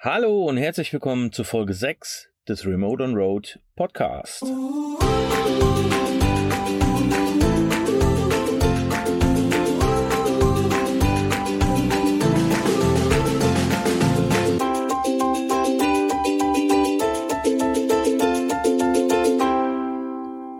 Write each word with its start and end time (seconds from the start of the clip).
Hallo 0.00 0.44
und 0.44 0.58
herzlich 0.58 0.92
willkommen 0.92 1.32
zu 1.32 1.42
Folge 1.42 1.74
6 1.74 2.28
des 2.46 2.64
Remote 2.64 3.02
on 3.02 3.16
Road 3.16 3.58
Podcast. 3.74 4.44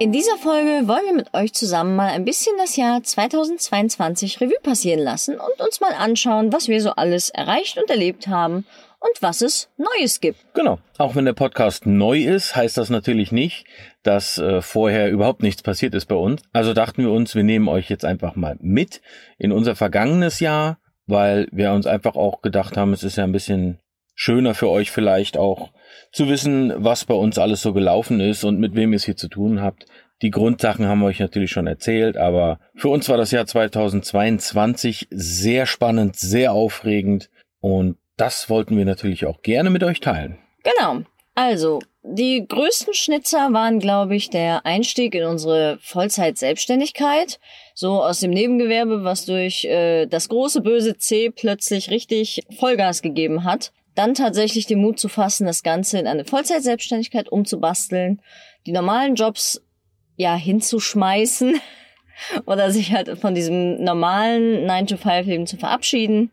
In 0.00 0.10
dieser 0.10 0.36
Folge 0.38 0.88
wollen 0.88 1.04
wir 1.04 1.12
mit 1.14 1.32
euch 1.34 1.52
zusammen 1.54 1.94
mal 1.94 2.08
ein 2.08 2.24
bisschen 2.24 2.56
das 2.58 2.74
Jahr 2.74 3.04
2022 3.04 4.40
Revue 4.40 4.58
passieren 4.64 4.98
lassen 4.98 5.38
und 5.38 5.64
uns 5.64 5.80
mal 5.80 5.92
anschauen, 5.92 6.52
was 6.52 6.66
wir 6.66 6.82
so 6.82 6.90
alles 6.90 7.30
erreicht 7.30 7.78
und 7.78 7.88
erlebt 7.88 8.26
haben 8.26 8.66
und 9.00 9.22
was 9.22 9.42
es 9.42 9.70
Neues 9.76 10.20
gibt. 10.20 10.38
Genau. 10.54 10.78
Auch 10.98 11.14
wenn 11.14 11.24
der 11.24 11.32
Podcast 11.32 11.86
neu 11.86 12.18
ist, 12.18 12.56
heißt 12.56 12.76
das 12.76 12.90
natürlich 12.90 13.32
nicht, 13.32 13.66
dass 14.02 14.38
äh, 14.38 14.60
vorher 14.62 15.10
überhaupt 15.10 15.42
nichts 15.42 15.62
passiert 15.62 15.94
ist 15.94 16.06
bei 16.06 16.16
uns. 16.16 16.42
Also 16.52 16.74
dachten 16.74 17.02
wir 17.02 17.10
uns, 17.10 17.34
wir 17.34 17.44
nehmen 17.44 17.68
euch 17.68 17.88
jetzt 17.88 18.04
einfach 18.04 18.34
mal 18.34 18.56
mit 18.60 19.00
in 19.38 19.52
unser 19.52 19.76
vergangenes 19.76 20.40
Jahr, 20.40 20.78
weil 21.06 21.48
wir 21.52 21.72
uns 21.72 21.86
einfach 21.86 22.16
auch 22.16 22.42
gedacht 22.42 22.76
haben, 22.76 22.92
es 22.92 23.02
ist 23.02 23.16
ja 23.16 23.24
ein 23.24 23.32
bisschen 23.32 23.78
schöner 24.14 24.54
für 24.54 24.68
euch 24.68 24.90
vielleicht 24.90 25.36
auch 25.36 25.70
zu 26.10 26.28
wissen, 26.28 26.72
was 26.76 27.04
bei 27.04 27.14
uns 27.14 27.38
alles 27.38 27.62
so 27.62 27.72
gelaufen 27.72 28.20
ist 28.20 28.42
und 28.44 28.58
mit 28.58 28.74
wem 28.74 28.92
ihr 28.92 28.96
es 28.96 29.04
hier 29.04 29.16
zu 29.16 29.28
tun 29.28 29.62
habt. 29.62 29.86
Die 30.22 30.30
Grundsachen 30.30 30.86
haben 30.86 30.98
wir 30.98 31.06
euch 31.06 31.20
natürlich 31.20 31.52
schon 31.52 31.68
erzählt, 31.68 32.16
aber 32.16 32.58
für 32.74 32.88
uns 32.88 33.08
war 33.08 33.16
das 33.16 33.30
Jahr 33.30 33.46
2022 33.46 35.06
sehr 35.10 35.66
spannend, 35.66 36.16
sehr 36.16 36.52
aufregend 36.52 37.30
und 37.60 37.96
das 38.18 38.50
wollten 38.50 38.76
wir 38.76 38.84
natürlich 38.84 39.26
auch 39.26 39.42
gerne 39.42 39.70
mit 39.70 39.82
euch 39.82 40.00
teilen. 40.00 40.38
Genau. 40.62 41.02
Also, 41.34 41.78
die 42.02 42.44
größten 42.46 42.94
Schnitzer 42.94 43.52
waren, 43.52 43.78
glaube 43.78 44.16
ich, 44.16 44.28
der 44.28 44.66
Einstieg 44.66 45.14
in 45.14 45.24
unsere 45.24 45.78
Vollzeit-Selbstständigkeit. 45.82 47.38
So 47.74 48.02
aus 48.02 48.20
dem 48.20 48.32
Nebengewerbe, 48.32 49.04
was 49.04 49.24
durch 49.24 49.64
äh, 49.64 50.06
das 50.06 50.28
große 50.28 50.62
böse 50.62 50.98
C 50.98 51.30
plötzlich 51.30 51.90
richtig 51.90 52.42
Vollgas 52.58 53.02
gegeben 53.02 53.44
hat 53.44 53.72
dann 53.98 54.14
tatsächlich 54.14 54.66
den 54.66 54.80
Mut 54.80 55.00
zu 55.00 55.08
fassen, 55.08 55.44
das 55.44 55.64
Ganze 55.64 55.98
in 55.98 56.06
eine 56.06 56.24
Vollzeitselbstständigkeit 56.24 57.28
umzubasteln, 57.28 58.22
die 58.64 58.70
normalen 58.70 59.16
Jobs 59.16 59.60
ja 60.14 60.36
hinzuschmeißen 60.36 61.60
oder 62.46 62.70
sich 62.70 62.92
halt 62.92 63.18
von 63.18 63.34
diesem 63.34 63.82
normalen 63.82 64.70
9-to-5-Leben 64.70 65.48
zu 65.48 65.56
verabschieden 65.56 66.30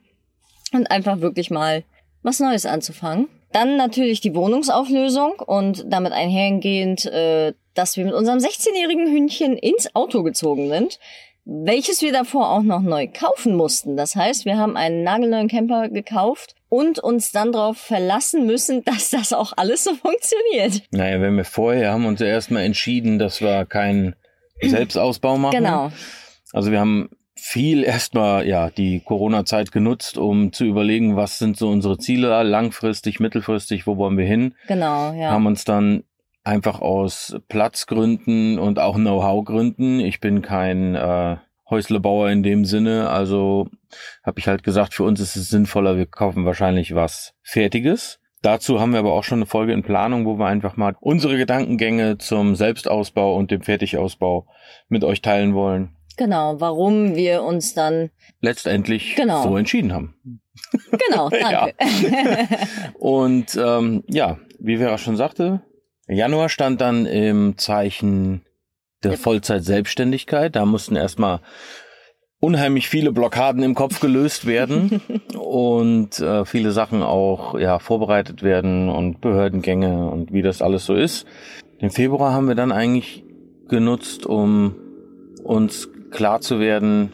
und 0.76 0.92
einfach 0.92 1.22
wirklich 1.22 1.50
mal 1.50 1.84
was 2.24 2.40
Neues 2.40 2.66
anzufangen. 2.66 3.28
Dann 3.52 3.78
natürlich 3.78 4.20
die 4.20 4.36
Wohnungsauflösung 4.36 5.34
und 5.40 5.86
damit 5.88 6.12
einhergehend, 6.12 7.06
äh, 7.06 7.54
dass 7.74 7.96
wir 7.96 8.06
mit 8.06 8.14
unserem 8.14 8.40
16-jährigen 8.40 9.12
Hündchen 9.12 9.58
ins 9.58 9.96
Auto 9.96 10.24
gezogen 10.24 10.70
sind, 10.70 11.00
welches 11.46 12.02
wir 12.02 12.12
davor 12.12 12.50
auch 12.50 12.64
noch 12.64 12.82
neu 12.82 13.08
kaufen 13.08 13.56
mussten. 13.56 13.96
Das 13.96 14.16
heißt, 14.16 14.46
wir 14.46 14.58
haben 14.58 14.76
einen 14.76 15.04
nagelneuen 15.04 15.48
Camper 15.48 15.90
gekauft 15.90 16.56
und 16.70 17.00
uns 17.00 17.32
dann 17.32 17.52
darauf 17.52 17.78
verlassen 17.78 18.46
müssen, 18.46 18.84
dass 18.86 19.12
das 19.12 19.32
auch 19.32 19.54
alles 19.56 19.84
so 19.84 19.94
funktioniert. 19.94 20.84
Naja, 20.92 21.22
wenn 21.22 21.38
wir 21.38 21.46
vorher 21.46 21.92
haben 21.92 22.06
uns 22.06 22.20
ja 22.20 22.28
erstmal 22.28 22.64
entschieden, 22.64 23.20
dass 23.20 23.42
wir 23.42 23.66
keinen 23.66 24.16
Selbstausbau 24.62 25.38
machen. 25.38 25.58
Genau. 25.58 25.92
Also 26.52 26.72
wir 26.72 26.80
haben 26.80 27.10
viel 27.48 27.84
erstmal 27.84 28.48
ja 28.48 28.72
die 28.72 29.02
Corona-Zeit 29.02 29.72
genutzt, 29.72 30.18
um 30.18 30.52
zu 30.52 30.66
überlegen, 30.66 31.16
was 31.16 31.38
sind 31.38 31.58
so 31.58 31.70
unsere 31.70 32.00
Ziele 32.00 32.42
langfristig, 32.42 33.20
mittelfristig, 33.20 33.86
wo 33.86 33.98
wollen 33.98 34.18
wir 34.18 34.26
hin? 34.26 34.56
Genau, 34.68 35.14
ja. 35.14 35.30
Haben 35.30 35.46
uns 35.46 35.64
dann 35.64 36.04
einfach 36.44 36.82
aus 36.82 37.38
Platzgründen 37.48 38.58
und 38.58 38.80
auch 38.80 38.96
Know-how-Gründen. 38.96 40.00
Ich 40.00 40.20
bin 40.20 40.42
kein 40.42 40.96
äh, 40.96 41.38
Häuslebauer 41.70 42.32
in 42.32 42.42
dem 42.42 42.66
Sinne, 42.66 43.12
also 43.12 43.70
habe 44.24 44.40
ich 44.40 44.48
halt 44.48 44.64
gesagt, 44.64 44.96
für 44.96 45.04
uns 45.04 45.20
ist 45.20 45.36
es 45.36 45.50
sinnvoller, 45.50 45.98
wir 45.98 46.08
kaufen 46.08 46.46
wahrscheinlich 46.46 46.96
was 46.96 47.36
Fertiges. 47.44 48.20
Dazu 48.42 48.80
haben 48.80 48.92
wir 48.92 49.00
aber 49.00 49.14
auch 49.14 49.24
schon 49.24 49.40
eine 49.40 49.46
Folge 49.46 49.74
in 49.74 49.84
Planung, 49.84 50.26
wo 50.26 50.40
wir 50.40 50.48
einfach 50.48 50.78
mal 50.78 50.96
unsere 51.00 51.38
Gedankengänge 51.38 52.18
zum 52.18 52.56
Selbstausbau 52.56 53.36
und 53.36 53.52
dem 53.52 53.62
Fertigausbau 53.62 54.48
mit 54.90 55.04
euch 55.04 55.22
teilen 55.22 55.54
wollen. 55.54 55.96
Genau, 56.18 56.60
warum 56.60 57.16
wir 57.16 57.44
uns 57.44 57.74
dann 57.74 58.10
letztendlich 58.42 59.16
genau. 59.16 59.44
so 59.44 59.58
entschieden 59.58 59.94
haben. 59.94 60.16
Genau, 61.10 61.30
danke. 61.42 61.74
und 63.00 63.56
ähm, 63.56 64.04
ja, 64.08 64.38
wie 64.60 64.78
Vera 64.78 64.98
schon 64.98 65.18
sagte, 65.18 65.62
Januar 66.08 66.50
stand 66.50 66.82
dann 66.82 67.06
im 67.06 67.58
Zeichen 67.58 68.46
der 69.04 69.18
Vollzeit-Selbstständigkeit. 69.18 70.56
Da 70.56 70.66
mussten 70.66 70.96
erstmal 70.96 71.42
unheimlich 72.40 72.90
viele 72.90 73.12
Blockaden 73.12 73.64
im 73.64 73.76
Kopf 73.76 74.00
gelöst 74.00 74.46
werden 74.46 75.02
und 75.40 76.20
äh, 76.20 76.46
viele 76.46 76.72
Sachen 76.72 77.02
auch 77.02 77.58
ja 77.58 77.80
vorbereitet 77.80 78.44
werden 78.44 78.90
und 78.90 79.22
Behördengänge 79.22 80.10
und 80.10 80.32
wie 80.32 80.42
das 80.42 80.62
alles 80.62 80.86
so 80.86 80.94
ist. 80.94 81.26
Den 81.82 81.90
Februar 81.90 82.34
haben 82.34 82.48
wir 82.48 82.56
dann 82.56 82.72
eigentlich 82.72 83.24
genutzt, 83.68 84.26
um 84.26 84.76
uns 85.44 85.90
klar 86.16 86.42
zu 86.42 86.60
werden, 86.60 87.12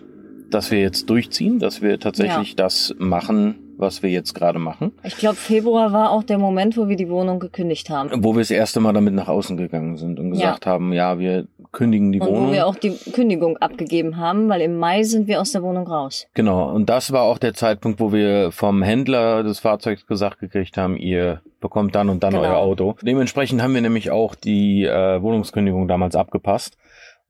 dass 0.49 0.71
wir 0.71 0.79
jetzt 0.79 1.09
durchziehen, 1.09 1.59
dass 1.59 1.81
wir 1.81 1.99
tatsächlich 1.99 2.49
ja. 2.49 2.55
das 2.55 2.95
machen, 2.97 3.55
was 3.77 4.03
wir 4.03 4.09
jetzt 4.09 4.33
gerade 4.33 4.59
machen. 4.59 4.91
Ich 5.03 5.17
glaube, 5.17 5.35
Februar 5.35 5.91
war 5.91 6.11
auch 6.11 6.23
der 6.23 6.37
Moment, 6.37 6.77
wo 6.77 6.87
wir 6.87 6.95
die 6.95 7.09
Wohnung 7.09 7.39
gekündigt 7.39 7.89
haben. 7.89 8.23
Wo 8.23 8.33
wir 8.33 8.41
das 8.41 8.51
erste 8.51 8.79
Mal 8.79 8.93
damit 8.93 9.13
nach 9.13 9.27
außen 9.27 9.57
gegangen 9.57 9.97
sind 9.97 10.19
und 10.19 10.31
gesagt 10.31 10.65
ja. 10.65 10.71
haben, 10.71 10.93
ja, 10.93 11.17
wir 11.17 11.47
kündigen 11.71 12.11
die 12.11 12.19
und 12.19 12.27
Wohnung. 12.27 12.47
Wo 12.49 12.51
wir 12.53 12.67
auch 12.67 12.75
die 12.75 12.91
Kündigung 13.11 13.57
abgegeben 13.57 14.17
haben, 14.17 14.49
weil 14.49 14.61
im 14.61 14.77
Mai 14.77 15.03
sind 15.03 15.27
wir 15.27 15.41
aus 15.41 15.51
der 15.51 15.63
Wohnung 15.63 15.87
raus. 15.87 16.27
Genau, 16.33 16.69
und 16.71 16.89
das 16.89 17.11
war 17.11 17.23
auch 17.23 17.37
der 17.37 17.53
Zeitpunkt, 17.53 17.99
wo 17.99 18.13
wir 18.13 18.51
vom 18.51 18.83
Händler 18.83 19.43
des 19.43 19.59
Fahrzeugs 19.59 20.05
gesagt 20.05 20.39
gekriegt 20.39 20.77
haben, 20.77 20.95
ihr 20.95 21.41
bekommt 21.59 21.95
dann 21.95 22.09
und 22.09 22.23
dann 22.23 22.33
genau. 22.33 22.43
euer 22.43 22.57
Auto. 22.57 22.95
Dementsprechend 23.01 23.61
haben 23.61 23.73
wir 23.73 23.81
nämlich 23.81 24.11
auch 24.11 24.35
die 24.35 24.85
äh, 24.85 25.21
Wohnungskündigung 25.21 25.87
damals 25.87 26.15
abgepasst 26.15 26.77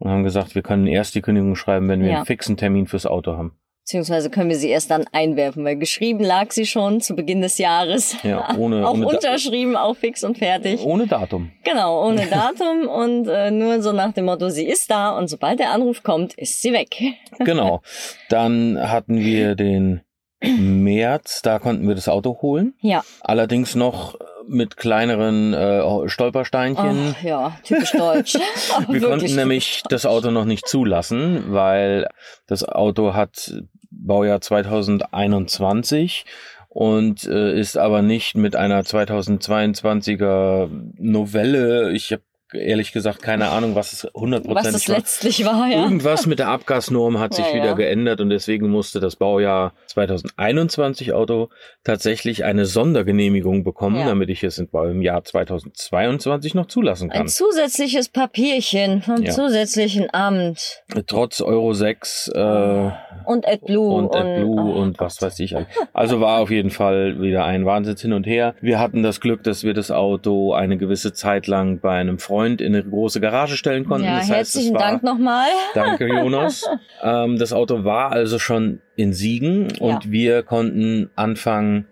und 0.01 0.09
haben 0.09 0.23
gesagt, 0.23 0.55
wir 0.55 0.63
können 0.63 0.87
erst 0.87 1.13
die 1.13 1.21
Kündigung 1.21 1.55
schreiben, 1.55 1.87
wenn 1.87 2.01
wir 2.01 2.09
ja. 2.09 2.15
einen 2.17 2.25
fixen 2.25 2.57
Termin 2.57 2.87
fürs 2.87 3.05
Auto 3.05 3.37
haben. 3.37 3.55
Beziehungsweise 3.83 4.29
können 4.29 4.49
wir 4.49 4.55
sie 4.55 4.69
erst 4.69 4.89
dann 4.89 5.05
einwerfen, 5.11 5.63
weil 5.63 5.75
geschrieben 5.75 6.23
lag 6.23 6.51
sie 6.51 6.65
schon 6.65 7.01
zu 7.01 7.15
Beginn 7.15 7.41
des 7.41 7.59
Jahres. 7.59 8.15
Ja, 8.23 8.55
ohne, 8.57 8.87
auch 8.87 8.93
ohne 8.93 9.07
unterschrieben, 9.07 9.75
auch 9.75 9.95
fix 9.95 10.23
und 10.23 10.39
fertig. 10.39 10.83
Ohne 10.83 11.05
Datum. 11.07 11.51
Genau, 11.63 12.07
ohne 12.07 12.25
Datum 12.31 12.87
und 12.87 13.27
äh, 13.27 13.51
nur 13.51 13.81
so 13.83 13.91
nach 13.91 14.13
dem 14.13 14.25
Motto, 14.25 14.49
sie 14.49 14.65
ist 14.65 14.89
da 14.89 15.15
und 15.15 15.27
sobald 15.27 15.59
der 15.59 15.71
Anruf 15.71 16.01
kommt, 16.01 16.33
ist 16.33 16.61
sie 16.61 16.73
weg. 16.73 16.95
genau. 17.39 17.81
Dann 18.29 18.79
hatten 18.79 19.19
wir 19.19 19.55
den 19.55 20.01
März, 20.43 21.41
da 21.43 21.59
konnten 21.59 21.87
wir 21.87 21.93
das 21.93 22.07
Auto 22.07 22.41
holen. 22.41 22.73
Ja. 22.81 23.03
Allerdings 23.21 23.75
noch 23.75 24.15
mit 24.51 24.77
kleineren 24.77 25.53
äh, 25.53 26.07
Stolpersteinchen. 26.07 27.15
Ach, 27.17 27.23
ja, 27.23 27.57
typisch 27.63 27.91
deutsch. 27.93 28.35
wir 28.87 29.01
konnten 29.01 29.35
nämlich 29.35 29.83
das 29.89 30.05
Auto 30.05 30.31
noch 30.31 30.45
nicht 30.45 30.67
zulassen, 30.67 31.45
weil 31.47 32.07
das 32.47 32.63
Auto 32.67 33.13
hat 33.13 33.53
Baujahr 33.89 34.41
2021 34.41 36.25
und 36.67 37.25
äh, 37.25 37.59
ist 37.59 37.77
aber 37.77 38.01
nicht 38.01 38.35
mit 38.35 38.55
einer 38.55 38.81
2022er 38.81 40.69
Novelle. 40.97 41.91
Ich 41.91 42.11
habe 42.11 42.23
ehrlich 42.53 42.91
gesagt 42.91 43.21
keine 43.21 43.49
Ahnung, 43.49 43.75
was 43.75 43.93
es 43.93 44.07
hundertprozentig 44.13 44.65
war. 44.65 44.73
Was 44.73 44.81
es 44.81 44.87
letztlich 44.87 45.45
war, 45.45 45.67
ja. 45.67 45.83
Irgendwas 45.83 46.25
mit 46.25 46.39
der 46.39 46.49
Abgasnorm 46.49 47.19
hat 47.19 47.33
sich 47.35 47.45
ja, 47.45 47.53
wieder 47.53 47.65
ja. 47.65 47.73
geändert 47.73 48.21
und 48.21 48.29
deswegen 48.29 48.69
musste 48.69 48.99
das 48.99 49.15
Baujahr 49.15 49.73
2021 49.87 51.13
Auto 51.13 51.49
tatsächlich 51.83 52.43
eine 52.43 52.65
Sondergenehmigung 52.65 53.63
bekommen, 53.63 53.97
ja. 53.97 54.05
damit 54.07 54.29
ich 54.29 54.43
es 54.43 54.57
im 54.57 55.01
Jahr 55.01 55.23
2022 55.23 56.55
noch 56.55 56.65
zulassen 56.65 57.09
kann. 57.09 57.21
Ein 57.21 57.27
zusätzliches 57.27 58.09
Papierchen 58.09 59.01
vom 59.01 59.25
zusätzlichen 59.25 60.07
Amt. 60.13 60.83
Trotz 61.07 61.41
Euro 61.41 61.73
6 61.73 62.31
äh, 62.33 62.91
und 63.25 63.47
AdBlue 63.47 63.93
und, 63.93 64.15
AdBlue 64.15 64.61
und, 64.61 64.73
und 64.73 64.99
was 64.99 65.21
weiß 65.21 65.39
ich. 65.39 65.55
Also 65.93 66.19
war 66.21 66.39
auf 66.39 66.49
jeden 66.49 66.69
Fall 66.69 67.21
wieder 67.21 67.45
ein 67.45 67.65
Wahnsinn 67.65 67.91
hin 67.97 68.13
und 68.13 68.25
her. 68.25 68.55
Wir 68.61 68.79
hatten 68.79 69.03
das 69.03 69.19
Glück, 69.19 69.43
dass 69.43 69.63
wir 69.63 69.73
das 69.73 69.91
Auto 69.91 70.53
eine 70.53 70.77
gewisse 70.77 71.13
Zeit 71.13 71.47
lang 71.47 71.79
bei 71.79 71.97
einem 71.97 72.19
Freund 72.19 72.40
Freund 72.41 72.61
in 72.61 72.73
eine 72.73 72.83
große 72.83 73.21
Garage 73.21 73.55
stellen 73.55 73.85
konnten. 73.85 74.07
Ja, 74.07 74.17
das 74.17 74.29
heißt, 74.29 74.55
herzlichen 74.55 74.73
war, 74.73 74.79
Dank 74.79 75.03
nochmal. 75.03 75.47
Danke, 75.75 76.07
Jonas. 76.07 76.67
ähm, 77.03 77.37
das 77.37 77.53
Auto 77.53 77.83
war 77.83 78.11
also 78.11 78.39
schon 78.39 78.81
in 78.95 79.13
Siegen 79.13 79.71
und 79.79 80.05
ja. 80.05 80.11
wir 80.11 80.43
konnten 80.43 81.09
anfangen 81.15 81.85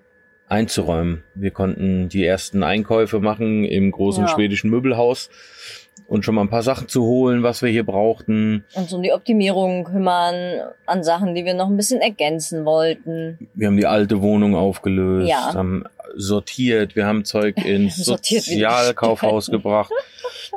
einzuräumen. 0.47 1.23
Wir 1.35 1.51
konnten 1.51 2.09
die 2.09 2.25
ersten 2.25 2.63
Einkäufe 2.63 3.19
machen 3.19 3.63
im 3.63 3.91
großen 3.91 4.23
ja. 4.23 4.29
schwedischen 4.29 4.71
Möbelhaus 4.71 5.29
und 6.09 6.25
schon 6.25 6.35
mal 6.35 6.41
ein 6.41 6.49
paar 6.49 6.63
Sachen 6.63 6.87
zu 6.87 7.03
holen, 7.03 7.43
was 7.43 7.61
wir 7.61 7.69
hier 7.69 7.85
brauchten. 7.85 8.65
Uns 8.73 8.91
um 8.91 9.03
die 9.03 9.13
Optimierung 9.13 9.83
kümmern, 9.85 10.61
an 10.87 11.03
Sachen, 11.03 11.35
die 11.35 11.45
wir 11.45 11.53
noch 11.53 11.67
ein 11.67 11.77
bisschen 11.77 12.01
ergänzen 12.01 12.65
wollten. 12.65 13.47
Wir 13.53 13.67
haben 13.67 13.77
die 13.77 13.85
alte 13.85 14.21
Wohnung 14.21 14.55
aufgelöst, 14.55 15.29
ja. 15.29 15.53
haben 15.53 15.83
sortiert, 16.15 16.95
wir 16.95 17.05
haben 17.05 17.23
Zeug 17.25 17.57
ins 17.65 17.97
Sozialkaufhaus 17.97 19.51
gebracht, 19.51 19.91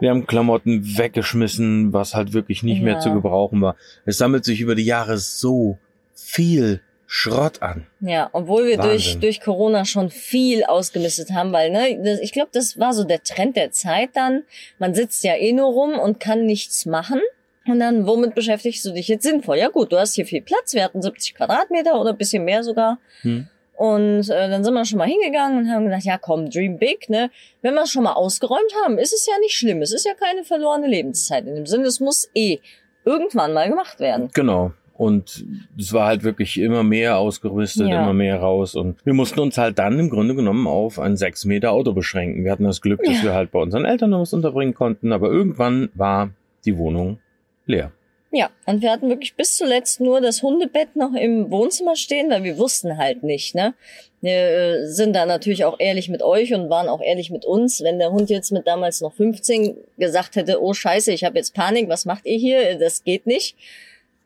wir 0.01 0.11
haben 0.11 0.27
Klamotten 0.27 0.97
weggeschmissen, 0.97 1.93
was 1.93 2.15
halt 2.15 2.33
wirklich 2.33 2.63
nicht 2.63 2.83
mehr 2.83 2.95
Ja. 2.95 3.01
zu 3.01 3.13
gebrauchen 3.13 3.61
war. 3.61 3.77
Es 4.07 4.19
sammelt 4.19 4.45
sich 4.45 4.61
über 4.61 4.75
die 4.75 4.85
Jahre 4.85 5.19
so 5.19 5.79
viel 6.15 6.81
Schrott 7.15 7.61
an. 7.61 7.87
Ja, 8.01 8.31
obwohl 8.33 8.65
wir 8.65 8.79
durch, 8.79 9.05
Wahnsinn. 9.05 9.21
durch 9.21 9.43
Corona 9.43 9.85
schon 9.85 10.09
viel 10.09 10.65
ausgemistet 10.65 11.31
haben, 11.33 11.53
weil, 11.53 11.69
ne, 11.69 12.19
ich 12.23 12.33
glaube, 12.33 12.49
das 12.53 12.79
war 12.79 12.95
so 12.95 13.05
der 13.05 13.23
Trend 13.23 13.55
der 13.55 13.71
Zeit 13.71 14.11
dann. 14.15 14.45
Man 14.79 14.95
sitzt 14.95 15.23
ja 15.23 15.35
eh 15.35 15.53
nur 15.53 15.67
rum 15.67 15.99
und 15.99 16.21
kann 16.21 16.47
nichts 16.47 16.87
machen. 16.87 17.21
Und 17.67 17.81
dann, 17.81 18.07
womit 18.07 18.35
beschäftigst 18.35 18.83
du 18.87 18.93
dich 18.93 19.09
jetzt 19.09 19.25
sinnvoll? 19.25 19.59
Ja 19.59 19.69
gut, 19.69 19.93
du 19.93 19.99
hast 19.99 20.15
hier 20.15 20.25
viel 20.25 20.41
Platz, 20.41 20.73
wir 20.73 20.83
hatten 20.83 21.03
70 21.03 21.35
Quadratmeter 21.35 22.01
oder 22.01 22.13
ein 22.13 22.17
bisschen 22.17 22.45
mehr 22.47 22.65
sogar. 22.65 22.99
Hm. 23.21 23.47
Und 23.77 24.31
äh, 24.31 24.49
dann 24.49 24.65
sind 24.65 24.73
wir 24.73 24.87
schon 24.87 24.99
mal 24.99 25.07
hingegangen 25.07 25.59
und 25.59 25.71
haben 25.71 25.85
gesagt, 25.85 26.05
ja 26.05 26.17
komm, 26.17 26.49
dream 26.49 26.79
big, 26.79 27.11
ne? 27.11 27.31
Wenn 27.61 27.75
wir 27.75 27.83
es 27.83 27.91
schon 27.91 28.05
mal 28.05 28.15
ausgeräumt 28.15 28.73
haben, 28.83 28.97
ist 28.97 29.13
es 29.13 29.27
ja 29.27 29.39
nicht 29.41 29.55
schlimm. 29.55 29.83
Es 29.83 29.93
ist 29.93 30.07
ja 30.07 30.15
keine 30.15 30.45
verlorene 30.45 30.87
Lebenszeit. 30.87 31.47
In 31.47 31.57
dem 31.57 31.67
Sinne, 31.67 31.85
es 31.85 32.01
muss 32.01 32.31
eh 32.35 32.61
irgendwann 33.05 33.53
mal 33.53 33.69
gemacht 33.69 34.01
werden. 34.01 34.31
Genau. 34.33 34.73
Und 34.95 35.45
es 35.79 35.93
war 35.93 36.07
halt 36.07 36.23
wirklich 36.23 36.59
immer 36.61 36.83
mehr 36.83 37.19
ausgerüstet, 37.19 37.89
Ja. 37.89 38.03
immer 38.03 38.13
mehr 38.13 38.39
raus. 38.39 38.75
Und 38.75 39.05
wir 39.05 39.15
mussten 39.15 39.41
uns 39.41 39.59
halt 39.59 39.79
dann 39.79 39.99
im 39.99 40.11
Grunde 40.11 40.35
genommen 40.35 40.67
auf 40.67 40.99
ein 40.99 41.17
6 41.17 41.45
Meter 41.45 41.73
Auto 41.73 41.93
beschränken. 41.93 42.45
Wir 42.45 42.53
hatten 42.53 42.65
das 42.65 42.81
Glück, 42.81 43.03
dass 43.03 43.17
Ja. 43.19 43.23
wir 43.25 43.35
halt 43.35 43.51
bei 43.51 43.59
unseren 43.61 43.85
Eltern 43.85 44.13
was 44.13 44.33
unterbringen 44.33 44.75
konnten. 44.75 45.13
Aber 45.13 45.29
irgendwann 45.29 45.89
war 45.95 46.31
die 46.65 46.77
Wohnung 46.77 47.19
leer. 47.67 47.93
Ja, 48.35 48.49
und 48.65 48.81
wir 48.81 48.91
hatten 48.91 49.11
wirklich 49.11 49.35
bis 49.35 49.57
zuletzt 49.57 50.01
nur 50.01 50.23
das 50.23 50.43
Hundebett 50.43 50.97
noch 50.97 51.13
im 51.13 51.51
Wohnzimmer 51.51 51.97
stehen, 51.97 52.31
weil 52.31 52.43
wir 52.45 52.57
wussten 52.57 52.97
halt 52.97 53.23
nicht, 53.23 53.55
ne? 53.55 53.75
Wir 54.23 54.33
äh, 54.33 54.87
sind 54.87 55.15
da 55.15 55.27
natürlich 55.27 55.67
auch 55.67 55.79
ehrlich 55.79 56.09
mit 56.09 56.23
euch 56.23 56.55
und 56.55 56.71
waren 56.71 56.89
auch 56.89 57.03
ehrlich 57.03 57.31
mit 57.31 57.45
uns. 57.45 57.83
Wenn 57.83 57.99
der 57.99 58.11
Hund 58.11 58.31
jetzt 58.31 58.51
mit 58.51 58.67
damals 58.67 59.03
noch 59.03 59.13
15 59.13 59.77
gesagt 59.99 60.37
hätte, 60.37 60.63
oh 60.63 60.73
scheiße, 60.73 61.13
ich 61.13 61.25
habe 61.25 61.37
jetzt 61.37 61.55
Panik, 61.55 61.91
was 61.91 62.07
macht 62.07 62.25
ihr 62.25 62.39
hier? 62.39 62.79
Das 62.79 63.05
geht 63.05 63.27
nicht. 63.27 63.55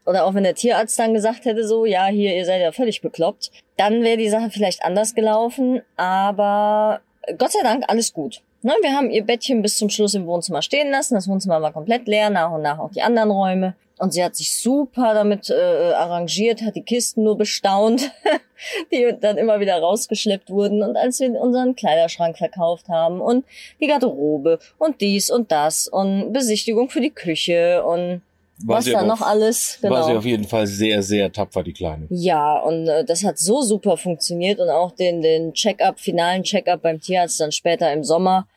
Oder 0.07 0.25
auch 0.25 0.35
wenn 0.35 0.45
der 0.45 0.55
Tierarzt 0.55 0.99
dann 0.99 1.15
gesagt 1.15 1.45
hätte, 1.45 1.67
so, 1.67 1.85
ja, 1.85 2.07
hier, 2.07 2.35
ihr 2.37 2.45
seid 2.45 2.63
ja 2.63 2.73
völlig 2.73 3.03
bekloppt, 3.03 3.51
dann 3.77 4.03
wäre 4.03 4.17
die 4.17 4.29
Sache 4.29 4.51
vielleicht 4.51 4.85
anders 4.85 5.15
gelaufen. 5.15 5.83
Aber 5.97 7.01
Gott 7.39 7.53
sei 7.53 7.63
Dank 7.63 7.85
alles 7.89 8.13
gut. 8.13 8.41
Ne, 8.63 8.73
wir 8.83 8.93
haben 8.93 9.11
ihr 9.11 9.25
Bettchen 9.25 9.63
bis 9.63 9.77
zum 9.77 9.91
Schluss 9.91 10.15
im 10.15 10.27
Wohnzimmer 10.27 10.63
stehen 10.63 10.91
lassen. 10.91 11.15
Das 11.15 11.29
Wohnzimmer 11.29 11.61
war 11.61 11.73
komplett 11.73 12.07
leer, 12.09 12.31
nach 12.31 12.51
und 12.53 12.63
nach 12.63 12.79
auch 12.79 12.91
die 12.91 13.03
anderen 13.03 13.31
Räume. 13.31 13.75
Und 13.99 14.13
sie 14.13 14.23
hat 14.23 14.37
sich 14.37 14.59
super 14.61 15.15
damit 15.15 15.49
äh, 15.49 15.93
arrangiert, 15.93 16.63
hat 16.63 16.77
die 16.77 16.83
Kisten 16.83 17.25
nur 17.25 17.39
bestaunt, 17.39 18.11
die 18.93 19.15
dann 19.21 19.39
immer 19.39 19.59
wieder 19.59 19.79
rausgeschleppt 19.79 20.51
wurden. 20.51 20.83
Und 20.83 20.97
als 20.97 21.19
wir 21.21 21.31
unseren 21.41 21.75
Kleiderschrank 21.75 22.37
verkauft 22.37 22.89
haben 22.89 23.21
und 23.21 23.45
die 23.81 23.87
Garderobe 23.87 24.59
und 24.79 25.01
dies 25.01 25.31
und 25.31 25.51
das 25.51 25.89
und 25.89 26.33
Besichtigung 26.33 26.91
für 26.91 27.01
die 27.01 27.11
Küche 27.11 27.85
und 27.85 28.21
War 28.65 28.79
was 28.79 28.87
da 28.87 29.03
noch 29.03 29.21
alles. 29.21 29.79
Genau. 29.83 29.95
War 29.95 30.05
sie 30.05 30.13
auf 30.13 30.25
jeden 30.25 30.45
Fall 30.45 30.67
sehr, 30.67 31.03
sehr 31.03 31.31
tapfer, 31.31 31.63
die 31.63 31.73
Kleine. 31.73 32.07
Ja, 32.09 32.59
und 32.59 32.89
äh, 32.89 33.05
das 33.05 33.25
hat 33.25 33.39
so 33.39 33.61
super 33.63 33.97
funktioniert 33.97 34.61
und 34.61 34.71
auch 34.71 34.93
den, 34.93 35.21
den 35.21 35.53
Check-up, 35.53 36.01
finalen 36.01 36.43
Check-up 36.43 36.83
beim 36.83 37.01
Tierarzt 37.01 37.39
dann 37.41 37.53
später 37.53 37.93
im 37.93 38.03
Sommer 38.03 38.49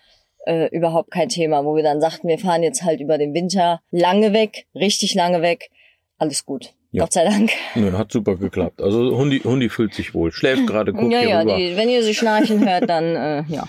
äh, 0.46 0.68
überhaupt 0.76 1.12
kein 1.12 1.30
Thema, 1.30 1.66
wo 1.66 1.76
wir 1.76 1.84
dann 1.84 2.00
sagten, 2.00 2.28
wir 2.28 2.40
fahren 2.40 2.64
jetzt 2.64 2.84
halt 2.84 3.02
über 3.02 3.18
den 3.18 3.34
Winter 3.34 3.82
lange 3.92 4.32
weg, 4.34 4.68
richtig 4.74 5.16
lange 5.16 5.42
weg. 5.42 5.70
Alles 6.18 6.46
gut. 6.46 6.74
Ja. 6.92 7.04
Gott 7.04 7.14
sei 7.14 7.26
Dank. 7.26 7.52
Nö, 7.76 7.92
hat 7.98 8.12
super 8.12 8.36
geklappt. 8.36 8.82
Also 8.82 9.16
Hundi, 9.16 9.40
Hundi 9.40 9.70
fühlt 9.70 9.94
sich 9.94 10.14
wohl, 10.14 10.32
schläft 10.32 10.66
gerade, 10.66 10.92
guckt 10.92 11.12
ja, 11.12 11.20
hier 11.20 11.30
ja, 11.30 11.40
rüber. 11.42 11.58
die, 11.58 11.78
wenn 11.78 11.90
ihr 11.90 12.04
sie 12.04 12.16
schnarchen 12.16 12.68
hört, 12.68 12.90
dann 12.90 13.16
äh, 13.16 13.44
ja. 13.48 13.68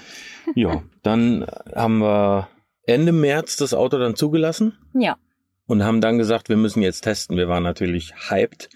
Ja, 0.55 0.83
dann 1.03 1.47
haben 1.75 1.99
wir 1.99 2.49
Ende 2.87 3.13
März 3.13 3.57
das 3.57 3.75
Auto 3.75 3.99
dann 3.99 4.17
zugelassen 4.17 4.79
Ja. 4.95 5.17
Und 5.71 5.85
haben 5.85 6.01
dann 6.01 6.19
gesagt, 6.19 6.49
wir 6.49 6.57
müssen 6.57 6.83
jetzt 6.83 7.03
testen. 7.03 7.37
Wir 7.37 7.49
waren 7.49 7.63
natürlich 7.63 8.13
hyped 8.29 8.69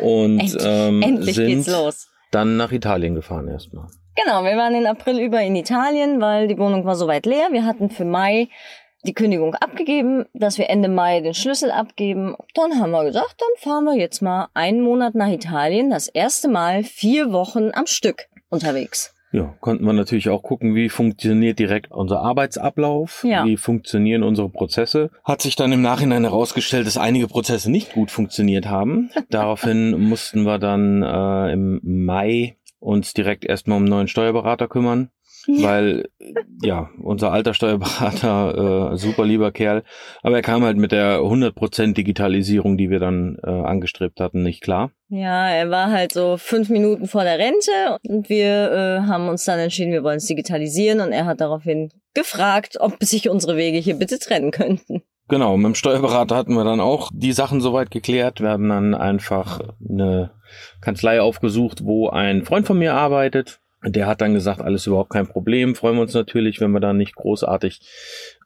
und 0.00 0.38
Endlich, 0.40 0.62
ähm, 0.64 1.02
endlich 1.02 1.34
sind 1.34 1.68
dann 2.30 2.56
nach 2.56 2.70
Italien 2.70 3.14
gefahren 3.16 3.48
erstmal. 3.48 3.88
Genau, 4.14 4.44
wir 4.44 4.56
waren 4.56 4.74
in 4.74 4.86
April 4.86 5.18
über 5.18 5.40
in 5.42 5.56
Italien, 5.56 6.20
weil 6.20 6.46
die 6.46 6.58
Wohnung 6.58 6.84
war 6.84 6.94
soweit 6.94 7.26
leer. 7.26 7.48
Wir 7.50 7.64
hatten 7.64 7.90
für 7.90 8.04
Mai 8.04 8.48
die 9.04 9.14
Kündigung 9.14 9.56
abgegeben, 9.56 10.26
dass 10.32 10.58
wir 10.58 10.70
Ende 10.70 10.88
Mai 10.88 11.20
den 11.20 11.34
Schlüssel 11.34 11.72
abgeben. 11.72 12.36
Dann 12.54 12.78
haben 12.78 12.92
wir 12.92 13.04
gesagt, 13.04 13.34
dann 13.38 13.48
fahren 13.58 13.84
wir 13.84 13.96
jetzt 13.96 14.22
mal 14.22 14.48
einen 14.54 14.80
Monat 14.80 15.16
nach 15.16 15.28
Italien. 15.28 15.90
Das 15.90 16.06
erste 16.06 16.46
Mal 16.48 16.84
vier 16.84 17.32
Wochen 17.32 17.70
am 17.72 17.86
Stück 17.86 18.28
unterwegs. 18.48 19.12
Ja, 19.32 19.54
konnten 19.60 19.84
wir 19.84 19.94
natürlich 19.94 20.28
auch 20.28 20.42
gucken, 20.42 20.74
wie 20.74 20.90
funktioniert 20.90 21.58
direkt 21.58 21.90
unser 21.90 22.20
Arbeitsablauf, 22.20 23.24
Ja. 23.26 23.44
wie 23.46 23.56
funktionieren 23.56 24.22
unsere 24.22 24.50
Prozesse. 24.50 25.10
Hat 25.24 25.40
sich 25.40 25.56
dann 25.56 25.72
im 25.72 25.80
Nachhinein 25.80 26.22
herausgestellt, 26.24 26.86
dass 26.86 26.98
einige 26.98 27.28
Prozesse 27.28 27.70
nicht 27.70 27.92
gut 27.94 28.10
funktioniert 28.10 28.66
haben. 28.68 29.10
Daraufhin 29.30 29.98
mussten 30.08 30.42
wir 30.44 30.58
dann 30.58 31.02
äh, 31.02 31.52
im 31.52 31.80
Mai 31.82 32.56
uns 32.78 33.14
direkt 33.14 33.44
erstmal 33.44 33.76
um 33.78 33.84
einen 33.84 33.90
neuen 33.90 34.08
Steuerberater 34.08 34.68
kümmern. 34.68 35.08
Weil, 35.46 36.08
ja, 36.62 36.90
unser 37.02 37.32
alter 37.32 37.54
Steuerberater, 37.54 38.92
äh, 38.92 38.96
super 38.96 39.24
lieber 39.24 39.52
Kerl, 39.52 39.82
aber 40.22 40.36
er 40.36 40.42
kam 40.42 40.62
halt 40.62 40.76
mit 40.76 40.92
der 40.92 41.20
100% 41.20 41.94
Digitalisierung, 41.94 42.76
die 42.76 42.90
wir 42.90 43.00
dann 43.00 43.38
äh, 43.42 43.50
angestrebt 43.50 44.20
hatten, 44.20 44.42
nicht 44.42 44.62
klar. 44.62 44.90
Ja, 45.08 45.48
er 45.48 45.70
war 45.70 45.90
halt 45.90 46.12
so 46.12 46.36
fünf 46.36 46.68
Minuten 46.68 47.06
vor 47.06 47.24
der 47.24 47.38
Rente 47.38 47.98
und 48.08 48.28
wir 48.28 48.72
äh, 48.72 49.06
haben 49.06 49.28
uns 49.28 49.44
dann 49.44 49.58
entschieden, 49.58 49.92
wir 49.92 50.04
wollen 50.04 50.18
es 50.18 50.26
digitalisieren 50.26 51.00
und 51.00 51.12
er 51.12 51.26
hat 51.26 51.40
daraufhin 51.40 51.90
gefragt, 52.14 52.76
ob 52.80 53.02
sich 53.02 53.28
unsere 53.28 53.56
Wege 53.56 53.78
hier 53.78 53.94
bitte 53.94 54.18
trennen 54.18 54.50
könnten. 54.52 55.02
Genau, 55.28 55.56
mit 55.56 55.66
dem 55.66 55.74
Steuerberater 55.74 56.36
hatten 56.36 56.54
wir 56.54 56.64
dann 56.64 56.80
auch 56.80 57.08
die 57.12 57.32
Sachen 57.32 57.62
soweit 57.62 57.90
geklärt. 57.90 58.40
Wir 58.40 58.50
haben 58.50 58.68
dann 58.68 58.94
einfach 58.94 59.60
eine 59.88 60.30
Kanzlei 60.82 61.22
aufgesucht, 61.22 61.84
wo 61.84 62.10
ein 62.10 62.44
Freund 62.44 62.66
von 62.66 62.78
mir 62.78 62.94
arbeitet. 62.94 63.61
Der 63.84 64.06
hat 64.06 64.20
dann 64.20 64.34
gesagt, 64.34 64.60
alles 64.60 64.86
überhaupt 64.86 65.10
kein 65.10 65.26
Problem. 65.26 65.74
Freuen 65.74 65.96
wir 65.96 66.02
uns 66.02 66.14
natürlich, 66.14 66.60
wenn 66.60 66.70
wir 66.70 66.80
da 66.80 66.92
nicht 66.92 67.14
großartig 67.14 67.80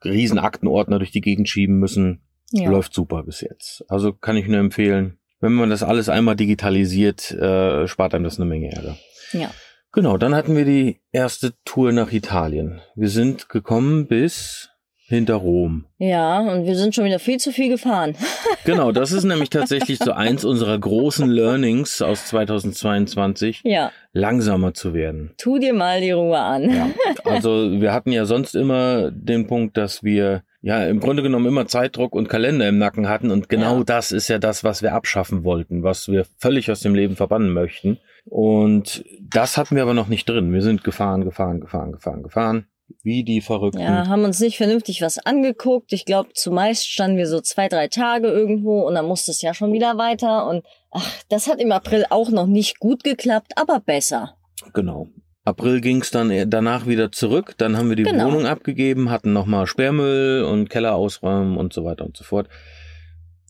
riesen 0.05 0.38
Aktenordner 0.38 0.99
durch 0.99 1.11
die 1.11 1.21
Gegend 1.21 1.49
schieben 1.49 1.79
müssen. 1.79 2.23
Ja. 2.53 2.71
Läuft 2.71 2.94
super 2.94 3.23
bis 3.25 3.41
jetzt. 3.41 3.85
Also 3.88 4.12
kann 4.12 4.37
ich 4.37 4.47
nur 4.47 4.59
empfehlen. 4.59 5.19
Wenn 5.41 5.53
man 5.53 5.69
das 5.69 5.83
alles 5.83 6.09
einmal 6.09 6.37
digitalisiert, 6.37 7.31
äh, 7.33 7.87
spart 7.87 8.15
einem 8.15 8.25
das 8.25 8.38
eine 8.38 8.47
Menge 8.47 8.73
Ärger. 8.73 8.97
Ja. 9.33 9.50
Genau, 9.93 10.17
dann 10.17 10.35
hatten 10.35 10.56
wir 10.56 10.65
die 10.65 11.00
erste 11.12 11.55
Tour 11.65 11.93
nach 11.93 12.12
Italien. 12.12 12.81
Wir 12.94 13.09
sind 13.09 13.49
gekommen 13.49 14.07
bis 14.07 14.71
hinter 15.08 15.34
Rom. 15.36 15.84
Ja, 15.98 16.40
und 16.40 16.66
wir 16.66 16.75
sind 16.76 16.94
schon 16.94 17.04
wieder 17.04 17.18
viel 17.18 17.38
zu 17.38 17.52
viel 17.52 17.68
gefahren. 17.68 18.14
Genau, 18.64 18.90
das 18.90 19.12
ist 19.12 19.22
nämlich 19.22 19.48
tatsächlich 19.50 19.98
so 20.00 20.10
eins 20.10 20.44
unserer 20.44 20.76
großen 20.76 21.30
Learnings 21.30 22.02
aus 22.02 22.26
2022, 22.26 23.60
Ja, 23.64 23.92
langsamer 24.12 24.75
zu 24.75 24.92
werden. 24.92 25.30
tu 25.38 25.58
dir 25.58 25.72
mal 25.72 26.00
die 26.00 26.10
Ruhe 26.10 26.38
an. 26.38 26.68
Ja, 26.75 26.88
also 27.25 27.80
wir 27.80 27.92
hatten 27.92 28.10
ja 28.10 28.25
sonst 28.25 28.56
immer 28.56 29.12
den 29.12 29.46
Punkt, 29.46 29.76
dass 29.76 30.02
wir 30.02 30.42
ja 30.62 30.84
im 30.84 30.98
Grunde 30.98 31.22
genommen 31.22 31.46
immer 31.46 31.66
Zeitdruck 31.68 32.14
und 32.14 32.28
Kalender 32.28 32.68
im 32.68 32.78
Nacken 32.78 33.08
hatten 33.08 33.30
und 33.30 33.48
genau 33.48 33.78
Ja. 33.78 33.84
das 33.84 34.10
ist 34.10 34.26
ja 34.26 34.38
das, 34.38 34.64
was 34.64 34.82
wir 34.82 34.94
abschaffen 34.94 35.44
wollten, 35.44 35.84
was 35.84 36.08
wir 36.08 36.26
völlig 36.38 36.68
aus 36.70 36.80
dem 36.80 36.94
Leben 36.96 37.14
verbannen 37.14 37.52
möchten. 37.52 37.98
Und 38.25 39.04
das 39.22 39.56
hatten 39.56 39.76
wir 39.76 39.82
aber 39.82 39.94
noch 39.94 40.08
nicht 40.08 40.28
drin. 40.28 40.52
Wir 40.52 40.62
sind 40.62 40.82
gefahren, 40.82 41.22
gefahren, 41.25 41.60
gefahren, 41.60 41.92
gefahren, 41.92 42.22
gefahren, 42.25 42.66
wie 43.06 43.22
die 43.25 43.40
Verrückten. 43.40 43.80
Ja, 43.80 44.08
haben 44.08 44.25
uns 44.25 44.40
nicht 44.40 44.56
vernünftig 44.56 45.00
was 45.00 45.18
angeguckt. 45.18 45.92
Ich 45.92 46.04
glaube, 46.04 46.30
zumeist 46.34 46.86
standen 46.88 47.16
wir 47.16 47.26
so 47.28 47.40
zwei, 47.40 47.68
drei 47.68 47.86
Tage 47.88 48.26
irgendwo 48.28 48.80
und 48.82 48.94
dann 48.96 49.06
musste 49.06 49.30
es 49.30 49.40
ja 49.40 49.54
schon 49.54 49.72
wieder 49.72 49.96
weiter. 49.96 50.46
Und 50.48 50.64
ach, 50.90 51.08
das 51.28 51.46
hat 51.46 51.60
im 51.60 51.70
April 51.72 52.04
auch 52.10 52.30
noch 52.30 52.46
nicht 52.46 52.80
gut 52.80 53.04
geklappt, 53.04 53.52
aber 53.54 53.78
besser. 53.80 54.34
Genau. 54.75 55.06
April 55.44 55.80
ging's 55.80 56.10
dann 56.10 56.50
danach 56.50 56.88
wieder 56.88 57.12
zurück. 57.12 57.54
Dann 57.58 57.76
haben 57.76 57.88
wir 57.88 57.94
die 57.96 58.02
Genau. 58.02 58.26
Wohnung 58.26 58.46
abgegeben, 58.46 59.08
hatten 59.10 59.32
nochmal 59.32 59.68
Sperrmüll 59.68 60.42
und 60.42 60.68
Keller 60.68 60.96
ausräumen 60.96 61.56
und 61.56 61.72
so 61.72 61.84
weiter 61.84 62.04
und 62.04 62.16
so 62.16 62.25
fort. 62.25 62.48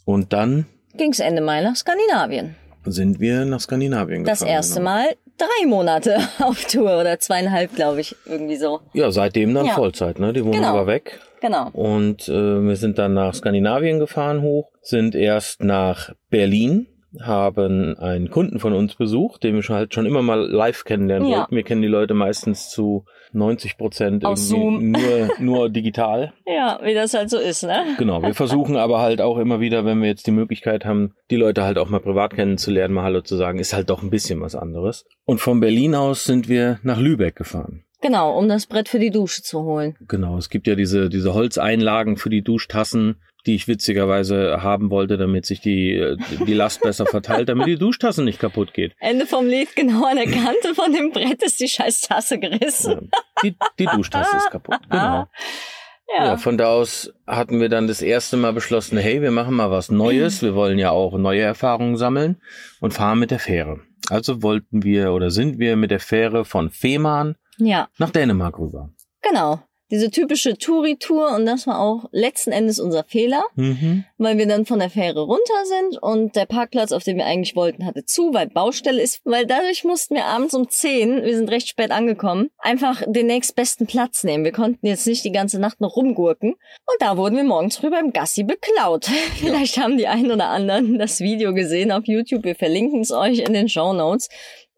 Und 0.04 0.34
dann 0.34 0.66
Ging's 0.98 1.18
Ende 1.18 1.40
Mai 1.40 1.62
nach 1.62 1.76
Skandinavien. 1.76 2.54
sind 2.84 3.18
wir 3.20 3.46
nach 3.46 3.60
Skandinavien 3.60 4.24
Das 4.24 4.40
gefahren. 4.40 4.54
erste 4.54 4.74
genau. 4.80 4.90
Mal 4.90 5.16
drei 5.38 5.66
Monate 5.66 6.18
auf 6.40 6.64
Tour 6.66 6.98
oder 7.00 7.18
zweieinhalb, 7.18 7.74
glaube 7.74 8.00
ich, 8.00 8.14
irgendwie 8.26 8.56
so. 8.56 8.80
Ja, 8.92 9.10
seitdem 9.10 9.54
dann 9.54 9.66
Ja. 9.66 9.72
Vollzeit, 9.74 10.18
ne? 10.18 10.32
Die 10.32 10.42
Wohnung 10.42 10.60
Genau. 10.60 10.74
war 10.74 10.86
weg. 10.86 11.20
Genau. 11.40 11.68
Und 11.72 12.28
äh, 12.28 12.32
wir 12.32 12.76
sind 12.76 12.98
dann 12.98 13.14
nach 13.14 13.34
Skandinavien 13.34 13.98
gefahren 13.98 14.40
hoch, 14.42 14.70
sind 14.82 15.14
erst 15.14 15.62
nach 15.62 16.10
Berlin, 16.30 16.86
haben 17.22 17.96
einen 17.98 18.30
Kunden 18.30 18.58
von 18.58 18.72
uns 18.72 18.94
besucht, 18.94 19.42
den 19.44 19.54
wir 19.54 19.62
schon 19.62 19.76
halt 19.76 19.94
schon 19.94 20.06
immer 20.06 20.22
mal 20.22 20.40
live 20.50 20.84
kennenlernen 20.84 21.28
Ja. 21.28 21.38
wollten. 21.40 21.56
Wir 21.56 21.62
kennen 21.62 21.82
die 21.82 21.88
Leute 21.88 22.14
meistens 22.14 22.70
zu 22.70 23.04
90 23.32 23.76
Prozent 23.76 24.22
nur, 24.22 25.28
nur 25.38 25.68
digital. 25.70 26.32
Ja, 26.46 26.78
wie 26.82 26.94
das 26.94 27.14
halt 27.14 27.30
so 27.30 27.38
ist, 27.38 27.62
ne? 27.64 27.84
Genau, 27.98 28.22
wir 28.22 28.34
versuchen 28.34 28.76
aber 28.76 29.00
halt 29.00 29.20
auch 29.20 29.38
immer 29.38 29.60
wieder, 29.60 29.84
wenn 29.84 30.00
wir 30.00 30.08
jetzt 30.08 30.26
die 30.26 30.30
Möglichkeit 30.32 30.84
haben, 30.84 31.12
die 31.30 31.36
Leute 31.36 31.64
halt 31.64 31.78
auch 31.78 31.88
mal 31.88 32.00
privat 32.00 32.34
kennenzulernen, 32.34 32.94
mal 32.94 33.02
Hallo 33.04 33.20
zu 33.20 33.36
sagen, 33.36 33.58
ist 33.58 33.74
halt 33.74 33.90
doch 33.90 34.02
ein 34.02 34.10
bisschen 34.10 34.40
was 34.40 34.54
anderes. 34.54 35.04
Und 35.24 35.40
von 35.40 35.60
Berlin 35.60 35.94
aus 35.94 36.24
sind 36.24 36.48
wir 36.48 36.78
nach 36.82 36.98
Lübeck 37.00 37.36
gefahren. 37.36 37.82
Genau, 38.02 38.38
um 38.38 38.48
das 38.48 38.66
Brett 38.66 38.88
für 38.88 38.98
die 38.98 39.10
Dusche 39.10 39.42
zu 39.42 39.62
holen. 39.64 39.96
Genau, 40.06 40.36
es 40.36 40.50
gibt 40.50 40.66
ja 40.66 40.74
diese, 40.74 41.08
diese 41.08 41.34
Holzeinlagen 41.34 42.16
für 42.18 42.30
die 42.30 42.42
Duschtassen, 42.42 43.16
die 43.46 43.54
ich 43.54 43.68
witzigerweise 43.68 44.62
haben 44.62 44.90
wollte, 44.90 45.16
damit 45.16 45.46
sich 45.46 45.60
die, 45.60 46.16
die 46.46 46.54
Last 46.54 46.82
besser 46.82 47.06
verteilt, 47.06 47.48
damit 47.48 47.66
die 47.68 47.76
Duschtasse 47.78 48.22
nicht 48.22 48.38
kaputt 48.40 48.74
geht. 48.74 48.94
Ende 48.98 49.26
vom 49.26 49.46
Lied, 49.46 49.74
genau 49.76 50.04
an 50.04 50.16
der 50.16 50.26
Kante 50.26 50.74
von 50.74 50.92
dem 50.92 51.12
Brett 51.12 51.42
ist 51.42 51.60
die 51.60 51.68
scheiß 51.68 52.02
Tasse 52.02 52.38
gerissen. 52.38 53.10
Die, 53.42 53.56
die 53.78 53.86
Duschtasse 53.86 54.36
ist 54.36 54.50
kaputt. 54.50 54.78
Genau. 54.90 55.02
Ja. 55.04 56.24
Ja. 56.24 56.36
von 56.36 56.56
da 56.56 56.66
aus 56.68 57.12
hatten 57.26 57.60
wir 57.60 57.68
dann 57.68 57.88
das 57.88 58.00
erste 58.00 58.36
Mal 58.36 58.52
beschlossen, 58.52 58.96
hey, 58.96 59.22
wir 59.22 59.32
machen 59.32 59.54
mal 59.54 59.72
was 59.72 59.90
Neues. 59.90 60.40
Wir 60.40 60.54
wollen 60.54 60.78
ja 60.78 60.90
auch 60.90 61.18
neue 61.18 61.40
Erfahrungen 61.42 61.96
sammeln 61.96 62.40
und 62.80 62.94
fahren 62.94 63.18
mit 63.18 63.32
der 63.32 63.40
Fähre. 63.40 63.80
Also 64.08 64.40
wollten 64.42 64.84
wir 64.84 65.12
oder 65.12 65.30
sind 65.30 65.58
wir 65.58 65.74
mit 65.74 65.90
der 65.90 65.98
Fähre 65.98 66.44
von 66.44 66.70
Fehmarn 66.70 67.34
Ja, 67.58 67.88
nach 67.98 68.10
Dänemark 68.10 68.56
rüber. 68.58 68.90
genau. 69.20 69.60
Diese 69.90 70.10
typische 70.10 70.58
Touri-Tour 70.58 71.34
und 71.34 71.46
das 71.46 71.66
war 71.66 71.80
auch 71.80 72.06
letzten 72.10 72.50
Endes 72.50 72.80
unser 72.80 73.04
Fehler, 73.04 73.44
Mhm. 73.54 74.04
weil 74.18 74.36
wir 74.36 74.46
dann 74.46 74.66
von 74.66 74.78
der 74.80 74.90
Fähre 74.90 75.20
runter 75.20 75.64
sind 75.64 76.02
und 76.02 76.34
der 76.34 76.46
Parkplatz, 76.46 76.90
auf 76.92 77.04
den 77.04 77.16
wir 77.18 77.26
eigentlich 77.26 77.54
wollten, 77.54 77.86
hatte 77.86 78.04
zu, 78.04 78.34
weil 78.34 78.48
Baustelle 78.48 79.00
ist, 79.00 79.20
weil 79.24 79.46
dadurch 79.46 79.84
mussten 79.84 80.14
wir 80.16 80.24
abends 80.24 80.54
um 80.54 80.68
10, 80.68 81.22
wir 81.24 81.36
sind 81.36 81.50
recht 81.50 81.68
spät 81.68 81.90
angekommen, 81.92 82.50
einfach 82.58 83.02
den 83.06 83.26
nächstbesten 83.26 83.86
Platz 83.86 84.24
nehmen. 84.24 84.44
Wir 84.44 84.52
konnten 84.52 84.86
jetzt 84.86 85.06
nicht 85.06 85.24
die 85.24 85.32
ganze 85.32 85.60
Nacht 85.60 85.80
noch 85.80 85.96
rumgurken 85.96 86.50
und 86.52 86.96
da 87.00 87.16
wurden 87.16 87.36
wir 87.36 87.44
morgens 87.44 87.76
früh 87.76 87.90
beim 87.90 88.12
Gassi 88.12 88.42
beklaut. 88.42 89.04
Vielleicht 89.36 89.78
haben 89.78 89.98
die 89.98 90.08
einen 90.08 90.32
oder 90.32 90.48
anderen 90.48 90.98
das 90.98 91.20
Video 91.20 91.54
gesehen 91.54 91.92
auf 91.92 92.06
YouTube, 92.06 92.44
wir 92.44 92.56
verlinken 92.56 93.00
es 93.02 93.12
euch 93.12 93.38
in 93.38 93.52
den 93.52 93.68
Show 93.68 93.92
Notes. 93.92 94.28